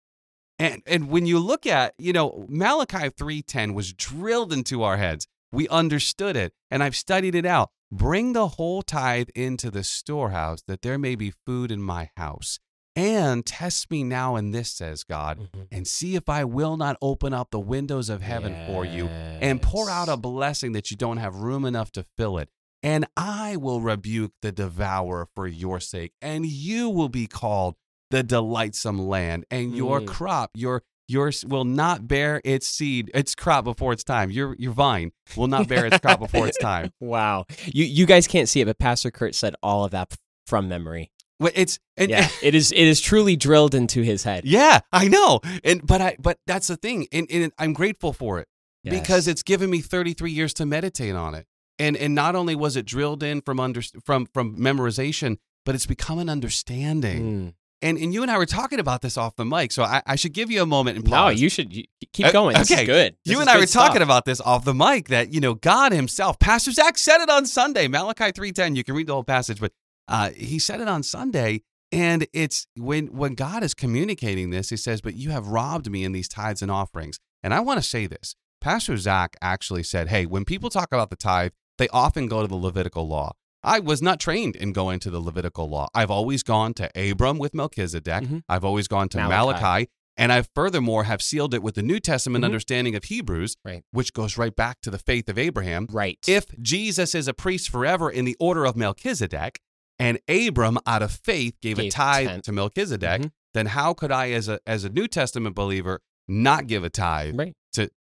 [0.60, 5.26] And and when you look at, you know, Malachi 3:10 was drilled into our heads.
[5.52, 7.70] We understood it, and I've studied it out.
[7.90, 12.60] Bring the whole tithe into the storehouse that there may be food in my house.
[12.94, 15.66] And test me now in this, says God, Mhm.
[15.72, 19.62] and see if I will not open up the windows of heaven for you and
[19.62, 22.50] pour out a blessing that you don't have room enough to fill it.
[22.82, 27.76] And I will rebuke the devourer for your sake, and you will be called
[28.10, 30.06] the delightsome land, and your Mm.
[30.06, 34.30] crop, your yours will not bear its seed, its crop before its time.
[34.30, 36.92] Your your vine will not bear its crop before its time.
[37.00, 37.46] Wow.
[37.66, 40.14] You you guys can't see it, but Pastor Kurt said all of that
[40.46, 41.10] from memory.
[41.38, 42.28] Well, It's and, Yeah.
[42.42, 44.44] it is it is truly drilled into his head.
[44.44, 48.38] yeah, I know, and but I but that's the thing, and, and I'm grateful for
[48.40, 48.46] it.
[48.84, 51.46] because it's given me 33 years to meditate on it.
[51.78, 55.86] And and not only was it drilled in from under from from memorization, but it's
[55.86, 57.22] become an understanding.
[57.22, 57.54] Mm.
[57.82, 60.16] And and you and I were talking about this off the mic, so I, I
[60.16, 62.56] should give you a moment and No, you should you, keep Uh, going.
[62.56, 62.82] This okay.
[62.82, 63.16] is good.
[63.24, 64.02] This You and I were talking stuff.
[64.02, 67.46] about this off the mic that you know God Himself, Pastor Zach said it on
[67.46, 68.76] Sunday, Malachi three ten.
[68.76, 69.72] You can read the whole passage, but
[70.08, 74.76] uh, he said it on Sunday, and it's when when God is communicating this, He
[74.76, 77.88] says, "But you have robbed me in these tithes and offerings." And I want to
[77.88, 82.26] say this: Pastor Zach actually said, "Hey, when people talk about the tithe, they often
[82.26, 85.88] go to the Levitical law." I was not trained in going to the Levitical law.
[85.94, 88.24] I've always gone to Abram with Melchizedek.
[88.24, 88.42] Mhm.
[88.48, 89.60] I've always gone to Malachi.
[89.60, 92.46] Malachi and I furthermore have sealed it with the New Testament Mhm.
[92.46, 93.82] understanding of Hebrews, Right.
[93.90, 95.86] which goes right back to the faith of Abraham.
[95.90, 96.18] Right.
[96.26, 99.60] If Jesus is a priest forever in the order of Melchizedek,
[99.98, 102.44] and Abram out of faith gave, a tithe tenth.
[102.44, 103.30] to Melchizedek, Mhm.
[103.54, 107.38] then how could I as a as a New Testament believer not give a tithe
[107.38, 107.54] Right.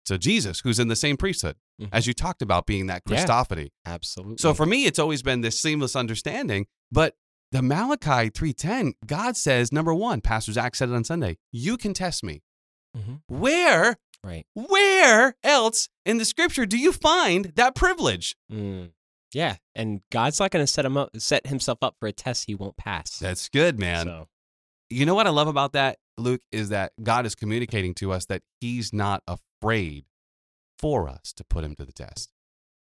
[0.05, 1.89] To, Jesus, who's in the same priesthood, Mhm.
[1.93, 3.25] as you talked about being that Yeah.
[3.25, 3.71] Christophany?
[3.85, 4.37] Absolutely.
[4.39, 6.67] So for me, it's always been this seamless understanding.
[6.93, 7.17] But
[7.53, 11.95] the Malachi 3.10, God says, number one, Pastor Zach said it on Sunday, you can
[11.95, 12.43] test me.
[12.97, 13.15] Mm-hmm.
[13.29, 14.47] Where, right.
[14.55, 18.37] where else in the scripture do you find that privilege?
[18.53, 18.93] Mm.
[19.33, 22.45] Yeah, and God's not going to set him up, set himself up for a test
[22.47, 23.19] he won't pass.
[23.19, 24.07] That's good, man.
[24.07, 24.29] So,
[24.91, 28.27] You know what I love about that, Luke, is that God is communicating to us
[28.27, 29.25] that He's not
[29.65, 30.05] afraid
[30.79, 32.31] for us to put Him to the test.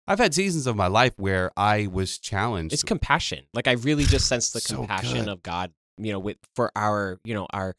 [0.06, 2.74] I've had seasons of my life where I was challenged.
[2.74, 3.44] it's compassion.
[3.54, 5.28] Like I really just sense the So compassion good.
[5.28, 7.74] of God, you know, with for our, you know, our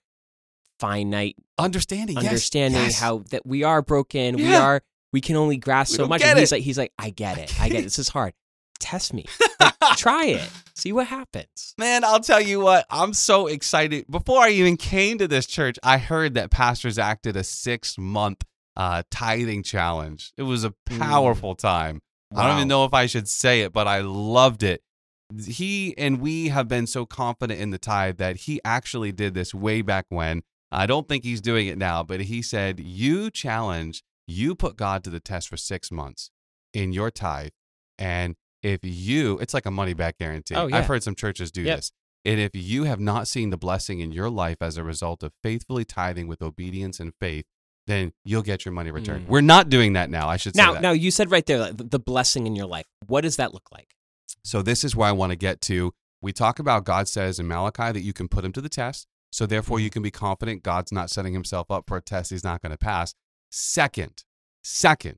[0.79, 2.99] finite understanding, understanding yes.
[2.99, 4.37] how that we are broken.
[4.37, 4.81] We are
[5.13, 6.23] we can only grasp We so much.
[6.23, 6.55] And he's it.
[6.55, 7.61] like he's like, I get it.
[7.61, 7.83] I get it.
[7.83, 8.33] This is hard.
[8.79, 9.25] Test me.
[9.95, 10.49] Try it.
[10.73, 11.75] See what happens.
[11.77, 14.05] Man, I'll tell you what, I'm so excited.
[14.09, 17.97] Before I even came to this church, I heard that Pastor Zach did a six
[17.97, 18.43] month
[18.75, 20.33] uh, tithing challenge.
[20.37, 22.01] It was a powerful time.
[22.35, 24.81] I don't even know if I should say it, but I loved it.
[25.45, 29.53] He and we have been so confident in the tithe that he actually did this
[29.53, 30.43] way back when.
[30.71, 35.03] I don't think he's doing it now, but he said, You challenge, you put God
[35.05, 36.31] to the test for six months
[36.73, 37.51] in your tithe.
[37.97, 40.55] And if you, it's like a money back guarantee.
[40.55, 40.77] Oh, yeah.
[40.77, 41.77] I've heard some churches do Yep.
[41.77, 41.91] this.
[42.25, 45.31] And if you have not seen the blessing in your life as a result of
[45.43, 47.45] faithfully tithing with obedience and faith,
[47.87, 49.25] then you'll get your money returned.
[49.25, 49.29] Mm.
[49.29, 50.27] We're not doing that now.
[50.27, 50.81] I should say Now, that.
[50.81, 52.85] now you said right there the- blessing in your life.
[53.07, 53.95] What does that look like?
[54.43, 55.93] So this is where I want to get to.
[56.21, 59.07] We talk about God says in Malachi that you can put him to the test.
[59.31, 62.43] So therefore you can be confident God's not setting himself up for a test he's
[62.43, 63.13] not going to pass.
[63.51, 64.23] Second,
[64.63, 65.17] second,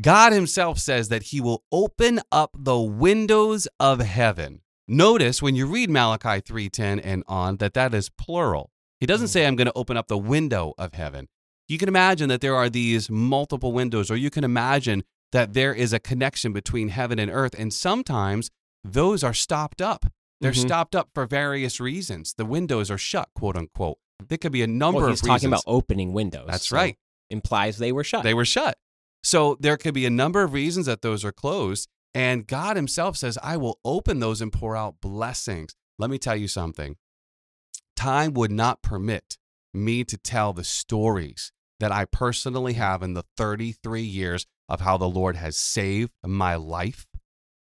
[0.00, 4.60] God himself says that he will open up the windows of heaven.
[4.88, 8.70] Notice when you read Malachi 3:10 and on that that is plural.
[9.04, 11.28] He doesn't say I'm going to open up the window of heaven.
[11.68, 15.74] You can imagine that there are these multiple windows or you can imagine that there
[15.74, 18.50] is a connection between heaven and earth and sometimes
[18.82, 20.06] those are stopped up.
[20.40, 20.66] They're Mhm.
[20.66, 22.32] stopped up for various reasons.
[22.38, 23.98] The windows are shut, quote unquote.
[24.26, 26.46] There could be a number well, of he's talking about opening windows.
[26.48, 26.96] That's so right.
[27.28, 28.22] Implies they were shut.
[28.22, 28.78] They were shut.
[29.22, 31.90] So there could be a number of reasons that those are closed.
[32.14, 35.74] And God Himself says, I will open those and pour out blessings.
[35.98, 36.96] Let me tell you something.
[37.96, 39.38] Time would not permit
[39.72, 44.96] me to tell the stories that I personally have in the 33 years of how
[44.96, 47.06] the Lord has saved my life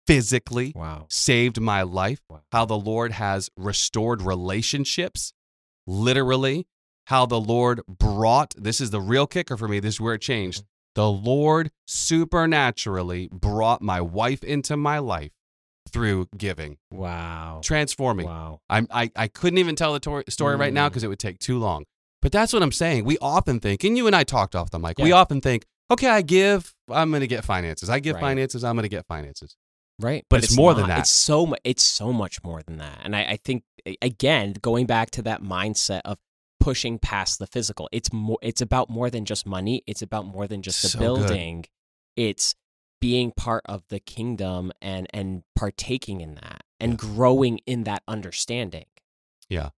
[0.08, 1.06] physically, wow.
[1.10, 2.42] saved my life, Wow.
[2.52, 5.34] how the Lord has restored relationships,
[5.88, 6.68] literally,
[7.06, 10.22] how the Lord brought this is the real kicker for me, this is where it
[10.22, 10.60] changed.
[10.60, 10.68] Mm-hmm.
[10.96, 15.32] The Lord supernaturally brought my wife into my life
[15.92, 17.62] through giving, Wow.
[17.64, 18.26] transforming.
[18.28, 18.60] Wow.
[18.70, 20.92] I'm, I, I couldn't even tell the tor- story right now Mm.
[20.92, 21.86] because it would take too long.
[22.22, 23.06] But that's what I'm saying.
[23.06, 26.08] We often think, and you and I talked off the mic, we often think, okay,
[26.08, 27.90] I give, I'm going to get finances.
[27.90, 28.22] I give Right.
[28.22, 29.56] finances, I'm going to get finances.
[30.00, 30.26] Right.
[30.30, 31.00] But it's more than that.
[31.00, 33.00] It's so much it's so much more than that.
[33.04, 33.64] And I, I think
[34.02, 36.18] again, going back to that mindset of
[36.60, 39.84] pushing past the physical, it's more it's about more than just money.
[39.86, 41.02] It's about more than just the So good.
[41.28, 41.66] building.
[42.16, 42.56] It's
[43.02, 46.98] being part of the kingdom and and partaking in that and Yeah.
[46.98, 48.86] growing in that understanding.
[49.50, 49.70] Yeah.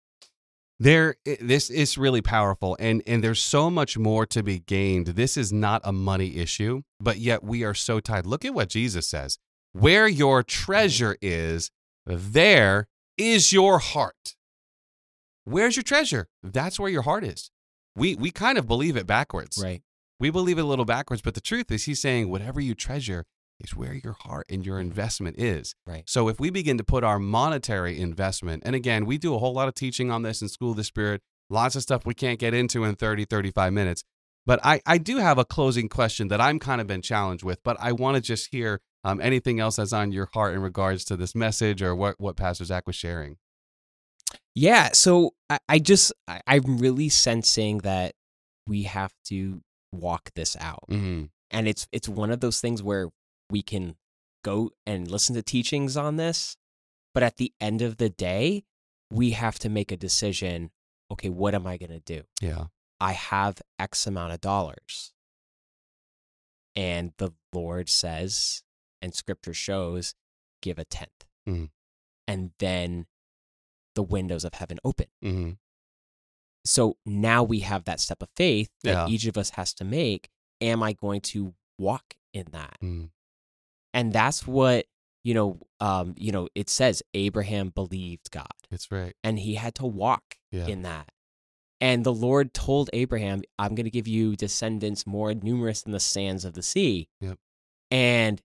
[0.78, 5.36] There this is really powerful and and there's so much more to be gained this
[5.36, 9.06] is not a money issue but yet we are so tied look at what jesus
[9.08, 9.38] says
[9.72, 11.70] where your treasure is
[12.04, 14.34] there is your heart
[15.44, 17.52] where's your treasure that's where your heart is
[17.94, 19.82] we we kind of believe it backwards Right.
[20.20, 23.24] We believe it a little backwards but the truth is he's saying whatever you treasure
[23.60, 26.02] is where your heart and your investment is Right.
[26.06, 29.52] so if we begin to put our monetary investment, and again, we do a whole
[29.54, 32.40] lot of teaching on this in School of the Spirit, lots of stuff we can't
[32.40, 34.02] get into in 30, 35 minutes.
[34.44, 37.60] But I, I do have a closing question that I'm kind of been challenged with,
[37.62, 41.04] but I want to just hear um, anything else that's on your heart in regards
[41.06, 43.36] to this message or what, what Pastor Zach was sharing.
[44.54, 44.90] Yeah.
[44.92, 48.14] So I, I just I, I'm really sensing that
[48.66, 49.60] we have to
[50.00, 50.84] walk this out.
[50.90, 51.24] Mm-hmm.
[51.50, 53.08] and it's it's one of those things where
[53.50, 53.96] we can
[54.42, 56.56] go and listen to teachings on this
[57.14, 58.64] but at the end of the day
[59.10, 60.70] we have to make a decision
[61.10, 62.64] okay what am i going to do Yeah.
[63.00, 65.12] i have x amount of dollars
[66.76, 68.62] and the lord says
[69.00, 70.14] and scripture shows
[70.62, 71.70] give a tenth Mhm.
[72.26, 73.06] and then
[73.94, 75.52] the windows of heaven open Mm-hmm.
[76.64, 79.12] So now we have that step of faith that Yeah.
[79.14, 80.28] each of us has to make
[80.60, 83.10] am i going to walk in that Mm.
[83.92, 84.86] and that's what
[85.26, 89.14] you know, um, you know, it says Abraham believed God It's right.
[89.24, 90.66] and he had to walk Yeah.
[90.66, 91.08] in that.
[91.80, 96.00] And the Lord told Abraham, I'm going to give you descendants more numerous than the
[96.00, 97.08] sands of the sea.
[97.22, 97.38] Yep.
[97.90, 98.42] And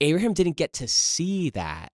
[0.00, 1.92] Abraham didn't get to see that.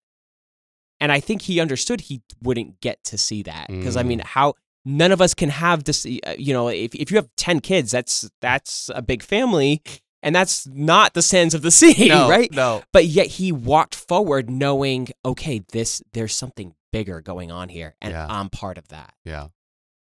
[1.00, 3.68] And I think he understood he wouldn't get to see that.
[3.68, 4.06] Because, I Mm.
[4.06, 4.54] mean, how
[4.88, 7.90] none of us can have this, uh, you know, if, if you have 10 kids,
[7.90, 9.82] that's that's a big family.
[10.20, 12.50] And that's not the sands of the sea, No, right?
[12.50, 12.82] No.
[12.92, 18.12] But yet he walked forward knowing, okay, this there's something bigger going on here, and
[18.12, 18.26] Yeah.
[18.28, 19.14] I'm part of that.
[19.24, 19.48] Yeah.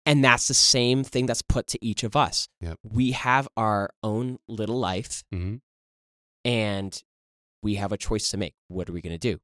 [0.05, 2.47] And that's the same thing that's put to each of us.
[2.61, 2.79] Yep.
[2.85, 5.57] We have our own little life, hmm
[6.45, 7.03] and
[7.63, 8.55] we have a choice to make.
[8.69, 9.41] What are we going to do?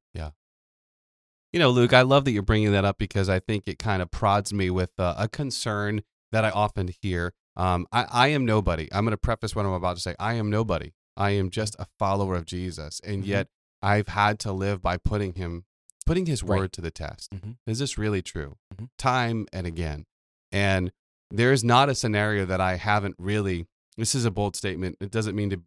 [1.53, 4.01] You know, Luke, I love that you're bringing that up because I think it kind
[4.01, 7.33] of prods me with uh, a concern that I often hear.
[7.55, 8.89] Um, I, I am nobody.
[8.91, 10.15] I'm going to preface what I'm about to say.
[10.19, 10.93] I am nobody.
[11.15, 13.27] I am just a follower of Jesus, and Mhm.
[13.27, 13.47] yet
[13.83, 15.65] I've had to live by putting him,
[16.07, 16.57] putting His Right.
[16.57, 17.29] word to the test.
[17.31, 17.57] Mhm.
[17.67, 18.57] Is this really true?
[18.75, 18.89] Mhm.
[18.97, 20.07] Time and again,
[20.51, 20.91] and
[21.29, 23.67] there is not a scenario that I haven't really.
[23.95, 24.97] This is a bold statement.
[24.99, 25.61] It doesn't mean to.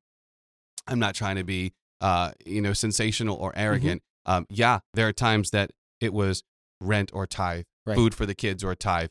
[0.89, 4.03] I'm not trying to be, uh, you know, sensational or arrogant.
[4.25, 6.43] Um, yeah, there are times that it was
[6.81, 7.95] rent or tithe, Right.
[7.97, 9.11] food for the kids or tithe,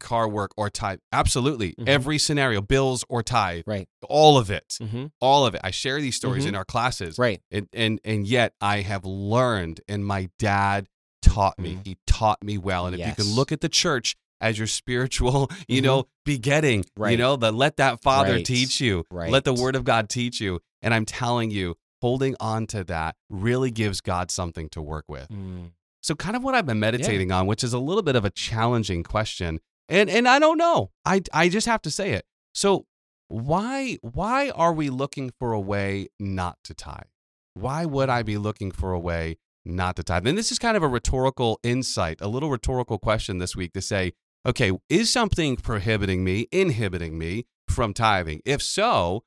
[0.00, 0.98] car work or tithe.
[1.12, 1.88] Absolutely, Mhm.
[1.88, 3.88] every scenario, bills or tithe, Right.
[4.08, 5.06] all of it, Mm-hmm.
[5.20, 5.60] all of it.
[5.64, 6.48] I share these stories Mhm.
[6.48, 7.40] in our classes, Right.
[7.50, 10.88] and and and yet I have learned, and my dad
[11.22, 11.76] taught me.
[11.76, 11.86] Mhm.
[11.86, 15.48] He taught me well, and if you can look at the church as your spiritual,
[15.68, 17.18] you know, begetting, you Right.
[17.18, 18.44] know, the let that father Right.
[18.44, 19.30] teach you, Right.
[19.30, 23.16] let the word of God teach you, and I'm telling you, holding on to that
[23.30, 25.28] really gives God something to work with.
[25.30, 25.70] Mm.
[26.04, 28.30] So kind of what I've been meditating on, which is a little bit of a
[28.30, 29.60] challenging question.
[29.88, 30.90] And and I don't know.
[31.06, 32.26] I I just have to say it.
[32.52, 32.84] So
[33.28, 37.08] why why are we looking for a way not to tithe?
[37.54, 40.26] Why would I be looking for a way not to tithe?
[40.26, 43.80] And this is kind of a rhetorical insight, a little rhetorical question this week to
[43.80, 44.12] say,
[44.44, 48.42] okay, is something prohibiting me, inhibiting me from tithing?
[48.44, 49.24] If so,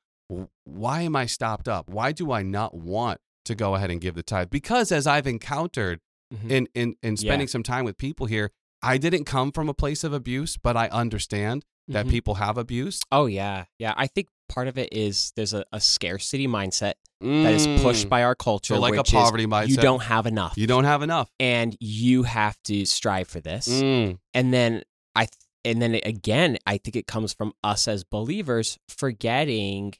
[0.62, 1.90] why am I stopped up?
[1.90, 4.50] Why do I not want to go ahead and give the tithe?
[4.50, 5.98] Because as I've encountered
[6.34, 6.50] Mhm.
[6.50, 7.16] in in in Yeah.
[7.16, 8.50] spending some time with people here,
[8.82, 12.10] I didn't come from a place of abuse, but I understand that Mhm.
[12.10, 13.00] people have abuse.
[13.10, 13.94] Oh yeah, yeah.
[13.96, 18.22] I think part of it is there's a, a scarcity mindset that is pushed by
[18.22, 18.76] our culture, Mm.
[18.76, 19.68] so like a poverty mindset.
[19.68, 21.30] you don't have enough, you don't have enough.
[21.40, 23.66] and you have to strive for this.
[23.68, 24.18] Mm.
[24.34, 24.82] and then
[25.16, 25.32] I th-
[25.64, 29.94] and then again, I think it comes from us as believers forgetting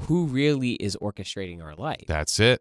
[0.00, 2.04] who really is orchestrating our life.
[2.08, 2.60] That's it.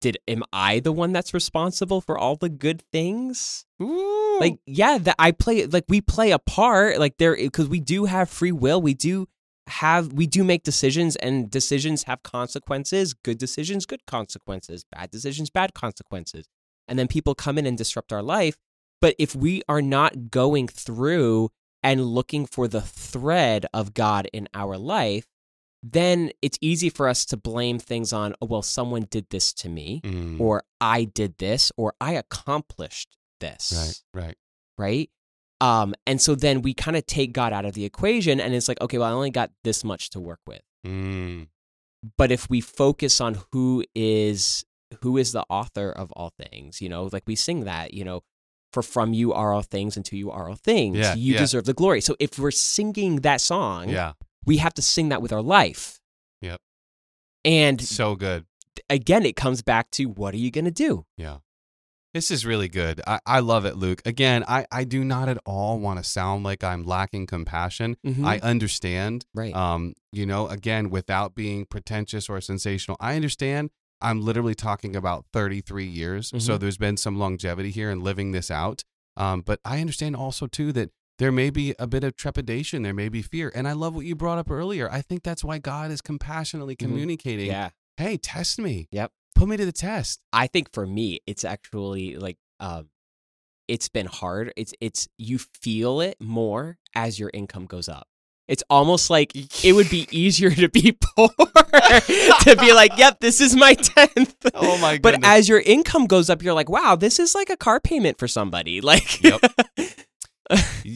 [0.00, 3.66] Did am I the one that's responsible for all the good things?
[3.82, 4.38] Ooh.
[4.40, 8.04] Like yeah, that I play like we play a part like there because we do
[8.04, 8.80] have free will.
[8.80, 9.28] We do
[9.68, 13.14] have we do make decisions and decisions have consequences.
[13.14, 14.84] Good decisions, good consequences.
[14.90, 16.48] Bad decisions, bad consequences.
[16.88, 18.56] And then people come in and disrupt our life.
[19.00, 21.50] But if we are not going through
[21.82, 25.26] and looking for the thread of God in our life,
[25.82, 29.68] then it's easy for us to blame things on, oh, well, someone did this to
[29.68, 30.40] me, Mm.
[30.40, 34.36] or I did this, or I accomplished this right, right.
[34.78, 35.10] right?
[35.60, 38.68] Um, and so then we kind of take God out of the equation, and it's
[38.68, 40.62] like, okay, well, I only got this much to work with.
[40.86, 41.48] Mm.
[42.18, 44.64] But if we focus on who is
[45.02, 48.22] who is the author of all things, you know, like we sing that, you know,
[48.72, 50.98] for from you are all things, and to you are all things.
[50.98, 51.38] Yeah, you yeah.
[51.40, 52.00] deserve the glory.
[52.00, 54.12] So if we're singing that song, Yeah,
[54.46, 56.00] we have to sing that with our life.
[56.40, 56.60] Yep.
[57.44, 58.46] And so good.
[58.90, 61.04] again, it comes back to what are you going to do?
[61.16, 61.38] Yeah.
[62.14, 63.02] This is really good.
[63.06, 64.00] I, I love it, Luke.
[64.06, 67.96] Again, I, I do not at all want to sound like I'm lacking compassion.
[68.06, 68.24] Mhm.
[68.24, 69.26] I understand.
[69.34, 69.54] Right.
[69.54, 73.70] Um, you know, again, without being pretentious or sensational, I understand.
[74.00, 76.28] I'm literally talking about 33 years.
[76.38, 76.60] So Mhm.
[76.60, 78.82] there's been some longevity here in living this out.
[79.16, 82.92] Um, but I understand also too that there may be a bit of trepidation, there
[82.94, 83.50] may be fear.
[83.54, 84.90] And I love what you brought up earlier.
[84.90, 86.80] I think that's why God is compassionately Mhm.
[86.80, 87.46] communicating.
[87.46, 87.70] yeah.
[87.96, 88.88] Hey, test me.
[88.92, 89.10] Yep.
[89.34, 90.20] Put me to the test.
[90.32, 92.88] I think for me, it's actually like um,
[93.68, 94.52] it's been hard.
[94.56, 98.06] It's it's you feel it more as your income goes up.
[98.48, 99.32] It's almost like
[99.64, 104.36] it would be easier to be poor to be like, "Yep, this is my tenth.
[104.54, 105.02] Oh my god.
[105.02, 108.18] But as your income goes up, you're like, "Wow, this is like a car payment
[108.18, 109.40] for somebody." Like, Yep.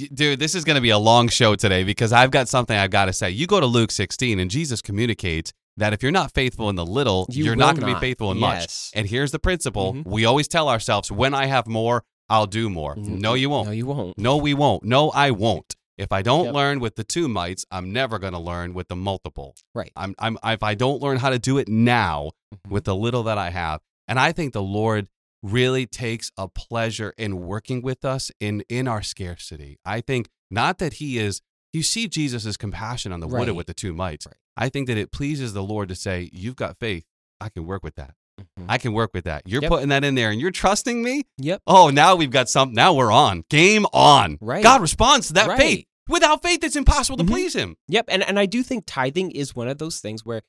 [0.08, 2.90] Dude, this is going to be a long show today because I've got something I've
[2.90, 3.30] got to say.
[3.30, 6.84] You go to Luke 16 and Jesus communicates that if you're not faithful in the
[6.86, 8.90] little, You are not going to be faithful in Yes.
[8.92, 8.98] much.
[8.98, 9.94] And here's the principle.
[9.94, 10.06] Mhm.
[10.06, 12.96] We always tell ourselves, when I have more, I'll do more.
[12.96, 13.18] Mhm.
[13.20, 13.66] No, you won't.
[13.68, 14.18] no, you won't.
[14.18, 14.84] No, we won't.
[14.84, 15.74] No, I won't.
[15.98, 16.54] If I don't Yep.
[16.54, 19.54] learn with the two mites, I'm never going to learn with the multiple.
[19.74, 19.92] Right.
[19.96, 22.70] I'm, I'm, if I don't learn how to do it now Mhm.
[22.70, 25.08] with the little that I have, and I think the Lord
[25.42, 29.78] really takes a pleasure in working with us in in our scarcity.
[29.84, 31.40] I think not that He is.
[31.72, 34.26] You see Jesus' compassion on the widow with the two mites.
[34.26, 34.34] Right.
[34.56, 37.04] I think that it pleases the Lord to say, "You've got faith.
[37.40, 38.14] I can work with that.
[38.40, 38.66] Mhm.
[38.68, 39.42] I can work with that.
[39.46, 39.68] You're Yep.
[39.70, 41.22] putting that in there, and you're trusting me.
[41.38, 41.62] Yep.
[41.66, 42.74] Oh, now we've got something.
[42.74, 43.44] Now we're on.
[43.48, 44.36] Game on.
[44.40, 44.62] Right.
[44.62, 45.58] God responds to that Right.
[45.60, 45.86] faith.
[46.08, 47.28] Without faith, it's impossible to Mhm.
[47.28, 47.76] please Him.
[47.88, 50.42] Yep, and and I do think tithing is one of those things where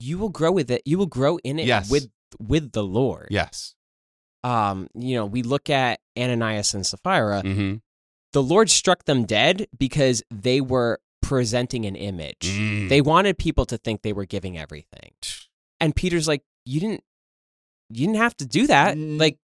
[0.00, 0.82] you will grow with it.
[0.84, 1.88] You will grow in it Yes.
[1.88, 2.10] with
[2.40, 3.28] with the Lord.
[3.30, 3.75] Yes.
[4.44, 7.42] Um, you know, we look at Ananias and Sapphira.
[7.44, 7.76] Mm-hmm.
[8.32, 12.50] The Lord struck them dead because they were presenting an image.
[12.52, 12.88] Mm.
[12.88, 15.12] They wanted people to think they were giving everything.
[15.78, 17.02] And Peter's like, "You didn't
[17.90, 18.96] you didn't have to do that.
[18.96, 19.20] Mm.
[19.20, 19.38] Like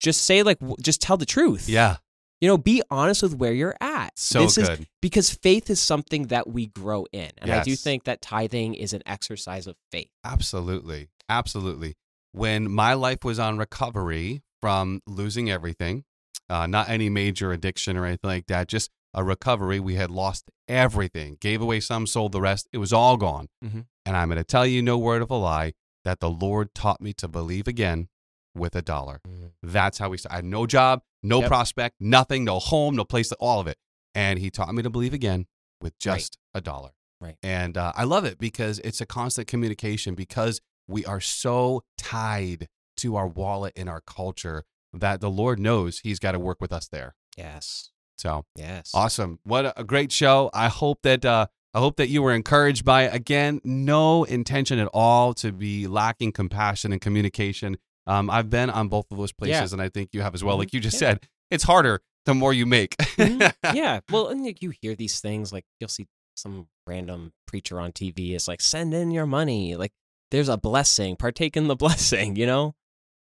[0.00, 1.66] just say like w- just tell the truth.
[1.66, 1.96] Yeah.
[2.42, 4.10] You know, be honest with where you're at.
[4.18, 4.86] So This is good.
[5.02, 7.30] because faith is something that we grow in.
[7.38, 10.10] And I do think that tithing is an exercise of faith.
[10.24, 11.08] Absolutely.
[11.28, 11.96] Absolutely.
[12.38, 16.04] When my life was on recovery from losing everything,
[16.48, 20.48] uh, not any major addiction or anything like that, just a recovery, we had lost
[20.68, 22.68] everything, gave away some, sold the rest.
[22.72, 23.48] It was all gone.
[23.64, 23.86] Mhm.
[24.06, 25.72] And I'm going to tell you, no word of a lie,
[26.04, 28.08] that the Lord taught me to believe again
[28.54, 29.20] with a dollar.
[29.62, 30.34] That's how we started.
[30.34, 31.48] I had no job, no Yep.
[31.48, 33.78] prospect, nothing, no home, no place, to all of it.
[34.14, 35.46] And he taught me to believe again
[35.80, 36.90] with just a dollar.
[37.20, 37.36] Right.
[37.42, 42.68] And uh, I love it because it's a constant communication because we are so tied
[42.96, 46.72] to our wallet in our culture that the Lord knows he's got to work with
[46.72, 47.14] us there.
[47.36, 47.90] Yes.
[48.16, 48.90] So Yes.
[48.94, 49.38] awesome.
[49.44, 50.50] What a- great show.
[50.52, 53.14] I hope that, uh, I hope that you were encouraged by it.
[53.14, 57.76] Again, no intention at all to be lacking compassion and communication.
[58.06, 60.56] Um, I've been on both of those places, and I think you have as well.
[60.56, 60.60] Mhm.
[60.60, 61.10] Like you just Yeah.
[61.10, 62.96] said, it's harder the more you make.
[62.96, 63.52] Mhm.
[63.74, 64.00] yeah.
[64.10, 68.34] Well, and like, you hear these things like you'll see some random preacher on TV
[68.34, 69.76] is like, send in your money.
[69.76, 69.92] Like
[70.30, 72.74] there's a blessing, partake in the blessing, you know?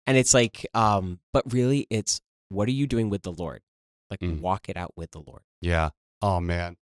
[0.07, 3.62] And it's like, um, but really it's what are you doing with the Lord?
[4.11, 4.40] Like Mm.
[4.40, 5.42] walk it out with the Lord.
[5.61, 5.90] Yeah.
[6.22, 6.76] Oh man.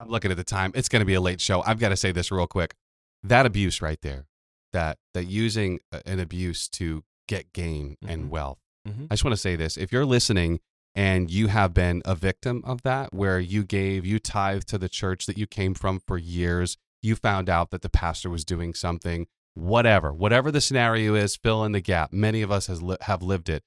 [0.00, 0.72] I'm looking at the time.
[0.74, 1.62] It's going to be a late show.
[1.66, 2.74] I've got to say this real quick.
[3.22, 4.26] That abuse right there.
[4.72, 8.28] That that using an abuse to get gain and Mhm.
[8.28, 8.58] wealth.
[8.86, 9.06] Mhm.
[9.10, 9.76] I just want to say this.
[9.76, 10.60] If you're listening
[10.94, 14.88] and you have been a victim of that where you gave, you tithed to the
[14.88, 18.72] church that you came from for years, you found out that the pastor was doing
[18.74, 19.26] something,
[19.58, 22.12] whatever, whatever the scenario is, fill in the gap.
[22.12, 23.62] Many of us has li- have lived it.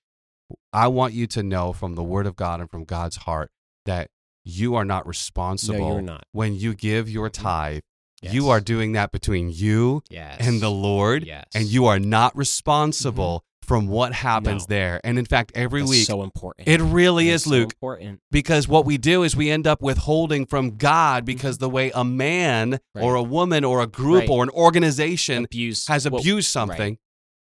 [0.73, 3.51] I want you to know from the word of God and from God's heart
[3.85, 4.09] that
[4.43, 6.25] you are not responsible No, you're not.
[6.31, 7.43] when you give your mm-hmm.
[7.43, 7.81] tithe.
[8.21, 8.33] Yes.
[8.33, 10.37] You are doing that between you Yes.
[10.39, 11.45] and the Lord, Yes.
[11.55, 13.51] and you are not responsible mm-hmm.
[13.64, 14.76] From what happens No.
[14.76, 15.01] there.
[15.03, 16.68] And in fact, every That's week, so important.
[16.68, 18.20] it really It's is, so Luke, important.
[18.32, 22.03] because what we do is we end up withholding from God because the way a
[22.03, 23.03] man Right.
[23.03, 24.30] or a woman or a group Right.
[24.30, 26.97] or an organization Abuse has well, abused something.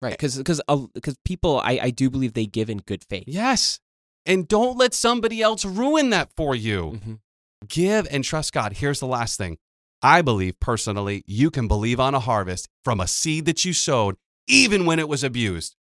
[0.02, 0.60] Right, because because
[0.94, 3.24] because people, I I do believe they give in good faith.
[3.26, 3.80] Yes.
[4.26, 7.00] And don't let somebody else ruin that for you.
[7.04, 7.18] Mhm.
[7.68, 8.74] Give and trust God.
[8.74, 9.58] Here's the last thing.
[10.02, 14.16] I believe personally, you can believe on a harvest from a seed that you sowed,
[14.48, 15.76] even when it was abused.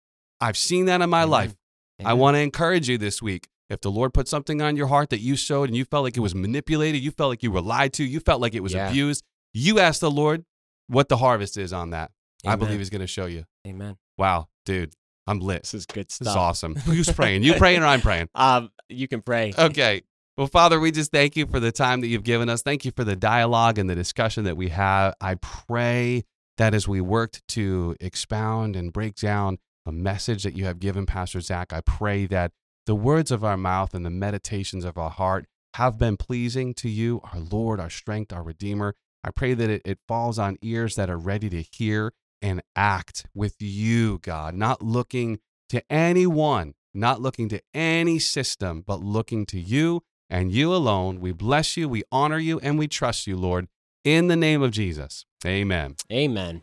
[0.42, 1.30] I've seen that in my Amen.
[1.30, 1.56] life.
[2.04, 3.48] I want to encourage you this week.
[3.70, 6.16] If the Lord put something on your heart that you sowed and you felt like
[6.18, 8.74] it was manipulated, you felt like you were lied to, you felt like it was
[8.74, 8.90] Yeah.
[8.90, 9.24] abused,
[9.54, 10.46] you ask the Lord
[10.88, 12.12] what the harvest is on that.
[12.46, 13.46] I believe He's going to show you.
[13.66, 13.98] Amen.
[14.20, 14.94] Wow, dude,
[15.26, 15.64] I'm lit.
[15.64, 16.26] This is good stuff.
[16.26, 16.76] This is awesome.
[16.76, 17.42] Who's praying?
[17.42, 18.30] You praying or I'm praying?
[18.36, 19.52] Um, you can pray.
[19.58, 20.04] Okay.
[20.38, 22.62] Well, Father, we just thank you for the time that you've given us.
[22.62, 25.16] Thank you for the dialogue and the discussion that we have.
[25.22, 26.24] I pray
[26.58, 31.06] that as we worked to expound and break down a message that you have given
[31.06, 32.52] Pastor Zach, I pray that
[32.86, 36.90] the words of our mouth and the meditations of our heart have been pleasing to
[36.90, 38.96] you, our Lord, our strength, our Redeemer.
[39.24, 43.26] I pray that it, it falls on ears that are ready to hear and act
[43.34, 49.60] with you, God, not looking to anyone, not looking to any system, but looking to
[49.60, 51.20] you and you alone.
[51.20, 53.68] We bless you, we honor you, and we trust you, Lord,
[54.04, 55.26] in the name of Jesus.
[55.46, 55.96] Amen.
[56.12, 56.62] Amen.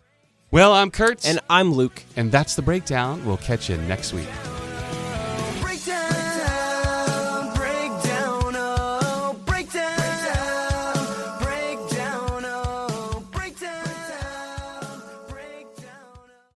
[0.53, 2.03] Well, I'm Kurt, And I'm Luke.
[2.15, 3.25] and that's the breakdown.
[3.25, 4.29] We'll catch you next week.